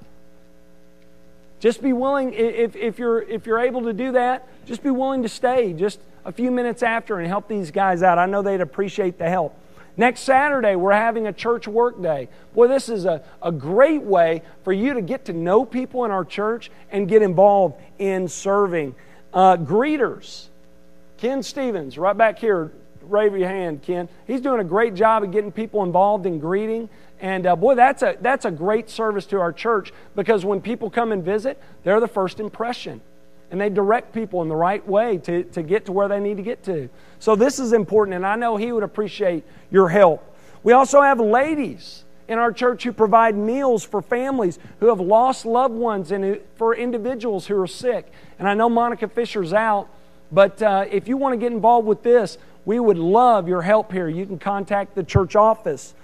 Just 1.59 1.81
be 1.81 1.93
willing, 1.93 2.33
if, 2.33 2.75
if, 2.75 2.97
you're, 2.97 3.21
if 3.21 3.45
you're 3.45 3.59
able 3.59 3.83
to 3.83 3.93
do 3.93 4.13
that, 4.13 4.47
just 4.65 4.81
be 4.81 4.89
willing 4.89 5.23
to 5.23 5.29
stay 5.29 5.73
just 5.73 5.99
a 6.25 6.31
few 6.31 6.51
minutes 6.51 6.83
after 6.83 7.19
and 7.19 7.27
help 7.27 7.47
these 7.47 7.71
guys 7.71 8.01
out. 8.01 8.17
I 8.17 8.25
know 8.25 8.41
they'd 8.41 8.61
appreciate 8.61 9.17
the 9.17 9.29
help. 9.29 9.55
Next 9.97 10.21
Saturday, 10.21 10.75
we're 10.75 10.93
having 10.93 11.27
a 11.27 11.33
church 11.33 11.67
work 11.67 12.01
day. 12.01 12.29
Boy, 12.55 12.67
this 12.67 12.87
is 12.87 13.03
a, 13.03 13.21
a 13.41 13.51
great 13.51 14.01
way 14.01 14.43
for 14.63 14.71
you 14.71 14.93
to 14.93 15.01
get 15.01 15.25
to 15.25 15.33
know 15.33 15.65
people 15.65 16.05
in 16.05 16.11
our 16.11 16.23
church 16.23 16.71
and 16.89 17.07
get 17.07 17.21
involved 17.21 17.75
in 17.97 18.29
serving. 18.29 18.95
Uh, 19.33 19.57
greeters. 19.57 20.45
Ken 21.17 21.43
Stevens, 21.43 21.97
right 21.97 22.15
back 22.15 22.39
here. 22.39 22.71
Raise 23.09 23.31
your 23.31 23.49
hand, 23.49 23.81
Ken. 23.81 24.07
He's 24.27 24.41
doing 24.41 24.59
a 24.59 24.63
great 24.63 24.93
job 24.93 25.23
of 25.23 25.31
getting 25.31 25.51
people 25.51 25.83
involved 25.83 26.25
in 26.25 26.39
greeting. 26.39 26.89
And 27.19 27.45
uh, 27.45 27.55
boy, 27.55 27.75
that's 27.75 28.03
a, 28.03 28.17
that's 28.21 28.45
a 28.45 28.51
great 28.51 28.89
service 28.89 29.25
to 29.27 29.39
our 29.39 29.51
church 29.51 29.91
because 30.15 30.45
when 30.45 30.61
people 30.61 30.89
come 30.89 31.11
and 31.11 31.23
visit, 31.23 31.61
they're 31.83 31.99
the 31.99 32.07
first 32.07 32.39
impression. 32.39 33.01
And 33.51 33.59
they 33.59 33.69
direct 33.69 34.13
people 34.13 34.43
in 34.43 34.47
the 34.47 34.55
right 34.55 34.87
way 34.87 35.17
to, 35.17 35.43
to 35.43 35.63
get 35.63 35.85
to 35.87 35.91
where 35.91 36.07
they 36.07 36.19
need 36.19 36.37
to 36.37 36.43
get 36.43 36.63
to. 36.65 36.87
So 37.17 37.35
this 37.35 37.57
is 37.57 37.73
important, 37.73 38.15
and 38.15 38.25
I 38.25 38.35
know 38.35 38.57
he 38.57 38.71
would 38.71 38.83
appreciate 38.83 39.43
your 39.71 39.89
help. 39.89 40.23
We 40.61 40.73
also 40.73 41.01
have 41.01 41.19
ladies 41.19 42.03
in 42.27 42.37
our 42.37 42.51
church 42.51 42.83
who 42.83 42.93
provide 42.93 43.35
meals 43.35 43.83
for 43.83 44.03
families 44.03 44.59
who 44.79 44.87
have 44.87 44.99
lost 44.99 45.47
loved 45.47 45.73
ones 45.73 46.11
and 46.11 46.39
for 46.55 46.75
individuals 46.75 47.47
who 47.47 47.59
are 47.59 47.67
sick. 47.67 48.11
And 48.37 48.47
I 48.47 48.53
know 48.53 48.69
Monica 48.69 49.07
Fisher's 49.07 49.51
out, 49.51 49.89
but 50.31 50.61
uh, 50.61 50.85
if 50.91 51.07
you 51.07 51.17
want 51.17 51.33
to 51.33 51.37
get 51.37 51.51
involved 51.51 51.87
with 51.87 52.03
this, 52.03 52.37
we 52.69 52.79
would 52.79 52.99
love 52.99 53.47
your 53.47 53.63
help 53.63 53.91
here. 53.91 54.07
You 54.07 54.27
can 54.27 54.37
contact 54.37 54.93
the 54.93 55.03
church 55.03 55.35
office. 55.35 55.95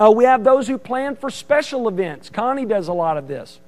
Uh, 0.00 0.10
we 0.10 0.24
have 0.24 0.44
those 0.44 0.66
who 0.66 0.78
plan 0.78 1.14
for 1.14 1.28
special 1.28 1.88
events. 1.88 2.30
Connie 2.30 2.64
does 2.64 2.88
a 2.88 2.94
lot 2.94 3.18
of 3.18 3.28
this. 3.28 3.60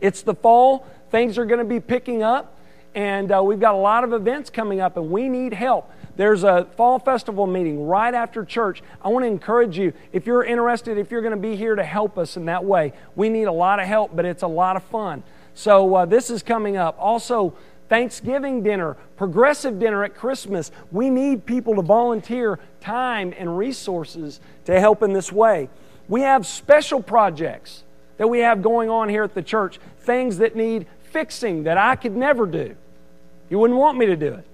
It's 0.00 0.22
the 0.22 0.34
fall, 0.34 0.84
things 1.12 1.38
are 1.38 1.44
going 1.44 1.60
to 1.60 1.64
be 1.64 1.78
picking 1.78 2.24
up, 2.24 2.56
and 2.96 3.30
uh, 3.30 3.44
we've 3.44 3.60
got 3.60 3.74
a 3.74 3.78
lot 3.78 4.02
of 4.02 4.12
events 4.12 4.50
coming 4.50 4.80
up, 4.80 4.96
and 4.96 5.08
we 5.08 5.28
need 5.28 5.54
help. 5.54 5.88
There's 6.16 6.42
a 6.42 6.66
fall 6.76 6.98
festival 6.98 7.46
meeting 7.46 7.86
right 7.86 8.12
after 8.12 8.44
church. 8.44 8.82
I 9.00 9.10
want 9.10 9.22
to 9.22 9.28
encourage 9.28 9.78
you, 9.78 9.92
if 10.12 10.26
you're 10.26 10.42
interested, 10.42 10.98
if 10.98 11.12
you're 11.12 11.22
going 11.22 11.30
to 11.30 11.40
be 11.40 11.54
here 11.54 11.76
to 11.76 11.84
help 11.84 12.18
us 12.18 12.36
in 12.36 12.46
that 12.46 12.64
way, 12.64 12.92
we 13.14 13.28
need 13.28 13.44
a 13.44 13.52
lot 13.52 13.78
of 13.78 13.86
help, 13.86 14.16
but 14.16 14.24
it's 14.24 14.42
a 14.42 14.48
lot 14.48 14.74
of 14.74 14.82
fun. 14.82 15.22
So 15.54 15.94
uh, 15.94 16.06
this 16.06 16.28
is 16.28 16.42
coming 16.42 16.76
up. 16.76 16.96
Also, 16.98 17.54
Thanksgiving 17.88 18.62
dinner, 18.62 18.96
progressive 19.16 19.78
dinner 19.78 20.02
at 20.04 20.14
Christmas. 20.14 20.72
We 20.90 21.08
need 21.10 21.46
people 21.46 21.76
to 21.76 21.82
volunteer 21.82 22.58
time 22.80 23.32
and 23.38 23.56
resources 23.56 24.40
to 24.64 24.78
help 24.80 25.02
in 25.02 25.12
this 25.12 25.30
way. 25.30 25.68
We 26.08 26.22
have 26.22 26.46
special 26.46 27.02
projects 27.02 27.84
that 28.16 28.28
we 28.28 28.40
have 28.40 28.62
going 28.62 28.90
on 28.90 29.08
here 29.08 29.22
at 29.22 29.34
the 29.34 29.42
church, 29.42 29.78
things 30.00 30.38
that 30.38 30.56
need 30.56 30.86
fixing 31.10 31.64
that 31.64 31.78
I 31.78 31.96
could 31.96 32.16
never 32.16 32.46
do. 32.46 32.74
You 33.48 33.58
wouldn't 33.58 33.78
want 33.78 33.98
me 33.98 34.06
to 34.06 34.16
do 34.16 34.34
it. 34.34 34.46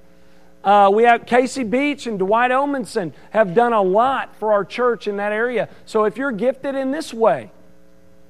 Uh, 0.62 0.90
we 0.92 1.02
have 1.04 1.26
Casey 1.26 1.64
Beach 1.64 2.06
and 2.06 2.18
Dwight 2.18 2.50
Omenson 2.50 3.12
have 3.30 3.54
done 3.54 3.72
a 3.72 3.82
lot 3.82 4.36
for 4.36 4.52
our 4.52 4.64
church 4.64 5.08
in 5.08 5.16
that 5.16 5.32
area. 5.32 5.68
So 5.86 6.04
if 6.04 6.16
you're 6.16 6.32
gifted 6.32 6.74
in 6.74 6.92
this 6.92 7.12
way, 7.12 7.50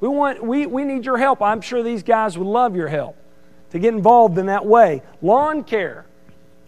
we, 0.00 0.08
want, 0.08 0.42
we, 0.42 0.66
we 0.66 0.84
need 0.84 1.04
your 1.04 1.18
help. 1.18 1.42
I'm 1.42 1.60
sure 1.60 1.82
these 1.82 2.02
guys 2.02 2.38
would 2.38 2.46
love 2.46 2.74
your 2.74 2.88
help 2.88 3.16
to 3.72 3.78
get 3.78 3.94
involved 3.94 4.38
in 4.38 4.46
that 4.46 4.64
way. 4.64 5.02
Lawn 5.20 5.64
care. 5.64 6.04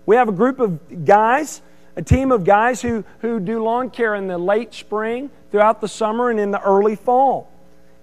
We 0.06 0.16
have 0.16 0.28
a 0.28 0.32
group 0.32 0.58
of 0.58 1.04
guys, 1.04 1.62
a 1.96 2.02
team 2.02 2.32
of 2.32 2.44
guys 2.44 2.82
who, 2.82 3.04
who 3.20 3.40
do 3.40 3.62
lawn 3.62 3.90
care 3.90 4.14
in 4.14 4.26
the 4.26 4.38
late 4.38 4.74
spring, 4.74 5.30
throughout 5.50 5.80
the 5.80 5.88
summer, 5.88 6.30
and 6.30 6.40
in 6.40 6.50
the 6.50 6.60
early 6.60 6.96
fall. 6.96 7.50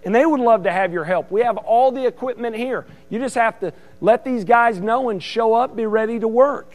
And 0.03 0.15
they 0.15 0.25
would 0.25 0.39
love 0.39 0.63
to 0.63 0.71
have 0.71 0.93
your 0.93 1.03
help. 1.03 1.31
We 1.31 1.41
have 1.41 1.57
all 1.57 1.91
the 1.91 2.05
equipment 2.05 2.55
here. 2.55 2.85
You 3.09 3.19
just 3.19 3.35
have 3.35 3.59
to 3.59 3.73
let 3.99 4.23
these 4.23 4.43
guys 4.43 4.79
know 4.79 5.09
and 5.09 5.21
show 5.21 5.53
up, 5.53 5.75
be 5.75 5.85
ready 5.85 6.19
to 6.19 6.27
work. 6.27 6.71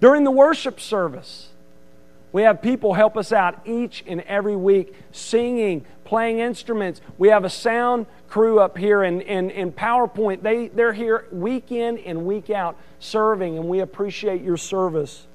During 0.00 0.24
the 0.24 0.30
worship 0.30 0.78
service, 0.78 1.48
we 2.34 2.42
have 2.42 2.60
people 2.60 2.94
help 2.94 3.16
us 3.16 3.30
out 3.30 3.60
each 3.64 4.02
and 4.08 4.20
every 4.22 4.56
week, 4.56 4.92
singing, 5.12 5.86
playing 6.04 6.40
instruments. 6.40 7.00
We 7.16 7.28
have 7.28 7.44
a 7.44 7.48
sound 7.48 8.06
crew 8.28 8.58
up 8.58 8.76
here 8.76 9.04
in, 9.04 9.20
in, 9.20 9.50
in 9.50 9.70
PowerPoint. 9.70 10.42
They, 10.42 10.66
they're 10.66 10.92
here 10.92 11.26
week 11.30 11.70
in 11.70 11.96
and 11.98 12.26
week 12.26 12.50
out 12.50 12.76
serving, 12.98 13.56
and 13.56 13.68
we 13.68 13.78
appreciate 13.78 14.42
your 14.42 14.56
service. 14.56 15.28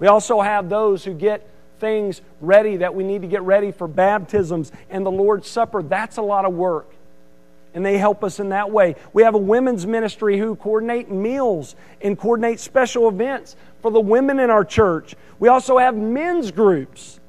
We 0.00 0.08
also 0.08 0.40
have 0.40 0.68
those 0.68 1.04
who 1.04 1.14
get 1.14 1.48
things 1.78 2.20
ready 2.40 2.78
that 2.78 2.96
we 2.96 3.04
need 3.04 3.22
to 3.22 3.28
get 3.28 3.42
ready 3.42 3.70
for 3.70 3.86
baptisms 3.86 4.72
and 4.90 5.06
the 5.06 5.12
Lord's 5.12 5.46
Supper. 5.46 5.84
That's 5.84 6.16
a 6.16 6.22
lot 6.22 6.44
of 6.44 6.52
work. 6.52 6.88
and 7.74 7.86
they 7.86 7.96
help 7.96 8.22
us 8.22 8.38
in 8.40 8.50
that 8.50 8.70
way. 8.70 8.96
We 9.12 9.22
have 9.22 9.34
a 9.34 9.38
women's 9.38 9.86
ministry 9.86 10.38
who 10.38 10.56
coordinate 10.56 11.10
meals 11.10 11.74
and 12.00 12.18
coordinate 12.18 12.60
special 12.60 13.08
events 13.08 13.56
for 13.82 13.90
the 13.90 14.00
women 14.00 14.38
in 14.38 14.48
our 14.48 14.64
church. 14.64 15.14
We 15.38 15.48
also 15.48 15.76
have 15.76 15.96
men's 15.96 16.50
groups 16.50 17.20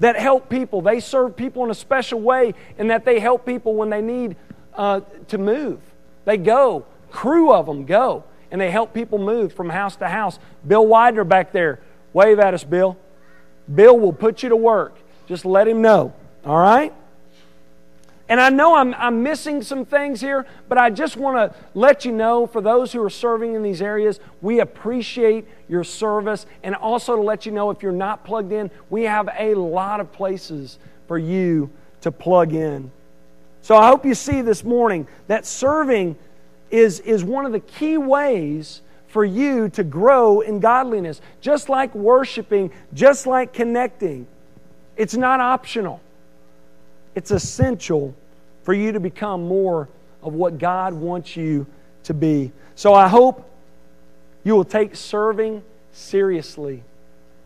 that 0.00 0.16
help 0.16 0.48
people. 0.48 0.82
They 0.82 1.00
serve 1.00 1.34
people 1.34 1.64
in 1.64 1.70
a 1.70 1.74
special 1.74 2.20
way 2.20 2.54
in 2.76 2.88
that 2.88 3.04
they 3.04 3.18
help 3.18 3.44
people 3.44 3.74
when 3.74 3.90
they 3.90 4.02
need 4.02 4.36
uh, 4.74 5.00
to 5.28 5.38
move. 5.38 5.80
They 6.24 6.36
go, 6.36 6.84
crew 7.10 7.52
of 7.52 7.66
them 7.66 7.84
go, 7.84 8.24
and 8.50 8.60
they 8.60 8.70
help 8.70 8.94
people 8.94 9.18
move 9.18 9.52
from 9.52 9.70
house 9.70 9.96
to 9.96 10.08
house. 10.08 10.38
Bill 10.66 10.86
Widener 10.86 11.24
back 11.24 11.52
there, 11.52 11.80
wave 12.12 12.38
at 12.38 12.54
us, 12.54 12.64
Bill. 12.64 12.96
Bill 13.74 13.98
will 13.98 14.12
put 14.12 14.42
you 14.42 14.50
to 14.50 14.56
work. 14.56 14.96
Just 15.26 15.44
let 15.44 15.66
him 15.66 15.82
know, 15.82 16.14
all 16.44 16.58
right? 16.58 16.94
And 18.28 18.40
I 18.40 18.50
know 18.50 18.76
I'm, 18.76 18.94
I'm 18.94 19.22
missing 19.22 19.62
some 19.62 19.86
things 19.86 20.20
here, 20.20 20.46
but 20.68 20.76
I 20.76 20.90
just 20.90 21.16
want 21.16 21.36
to 21.36 21.58
let 21.74 22.04
you 22.04 22.12
know 22.12 22.46
for 22.46 22.60
those 22.60 22.92
who 22.92 23.02
are 23.02 23.10
serving 23.10 23.54
in 23.54 23.62
these 23.62 23.80
areas, 23.80 24.20
we 24.42 24.60
appreciate 24.60 25.46
your 25.66 25.82
service. 25.82 26.44
And 26.62 26.74
also 26.74 27.16
to 27.16 27.22
let 27.22 27.46
you 27.46 27.52
know 27.52 27.70
if 27.70 27.82
you're 27.82 27.90
not 27.90 28.24
plugged 28.24 28.52
in, 28.52 28.70
we 28.90 29.04
have 29.04 29.30
a 29.38 29.54
lot 29.54 30.00
of 30.00 30.12
places 30.12 30.78
for 31.06 31.16
you 31.16 31.70
to 32.02 32.12
plug 32.12 32.52
in. 32.52 32.90
So 33.62 33.76
I 33.76 33.88
hope 33.88 34.04
you 34.04 34.14
see 34.14 34.42
this 34.42 34.62
morning 34.62 35.06
that 35.26 35.46
serving 35.46 36.16
is, 36.70 37.00
is 37.00 37.24
one 37.24 37.46
of 37.46 37.52
the 37.52 37.60
key 37.60 37.96
ways 37.96 38.82
for 39.08 39.24
you 39.24 39.70
to 39.70 39.82
grow 39.82 40.40
in 40.40 40.60
godliness. 40.60 41.22
Just 41.40 41.70
like 41.70 41.94
worshiping, 41.94 42.70
just 42.92 43.26
like 43.26 43.54
connecting, 43.54 44.26
it's 44.98 45.14
not 45.14 45.40
optional. 45.40 46.00
It's 47.18 47.32
essential 47.32 48.14
for 48.62 48.72
you 48.72 48.92
to 48.92 49.00
become 49.00 49.48
more 49.48 49.88
of 50.22 50.34
what 50.34 50.56
God 50.56 50.94
wants 50.94 51.36
you 51.36 51.66
to 52.04 52.14
be. 52.14 52.52
So 52.76 52.94
I 52.94 53.08
hope 53.08 53.44
you 54.44 54.54
will 54.54 54.64
take 54.64 54.94
serving 54.94 55.64
seriously 55.90 56.84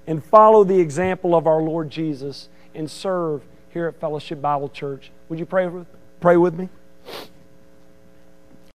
and 0.06 0.22
follow 0.22 0.62
the 0.62 0.78
example 0.78 1.34
of 1.34 1.46
our 1.46 1.62
Lord 1.62 1.88
Jesus 1.88 2.50
and 2.74 2.90
serve 2.90 3.40
here 3.70 3.86
at 3.86 3.98
Fellowship 3.98 4.42
Bible 4.42 4.68
Church. 4.68 5.10
Would 5.30 5.38
you 5.38 5.46
pray 5.46 5.66
with, 5.68 5.86
pray 6.20 6.36
with 6.36 6.52
me? 6.52 6.68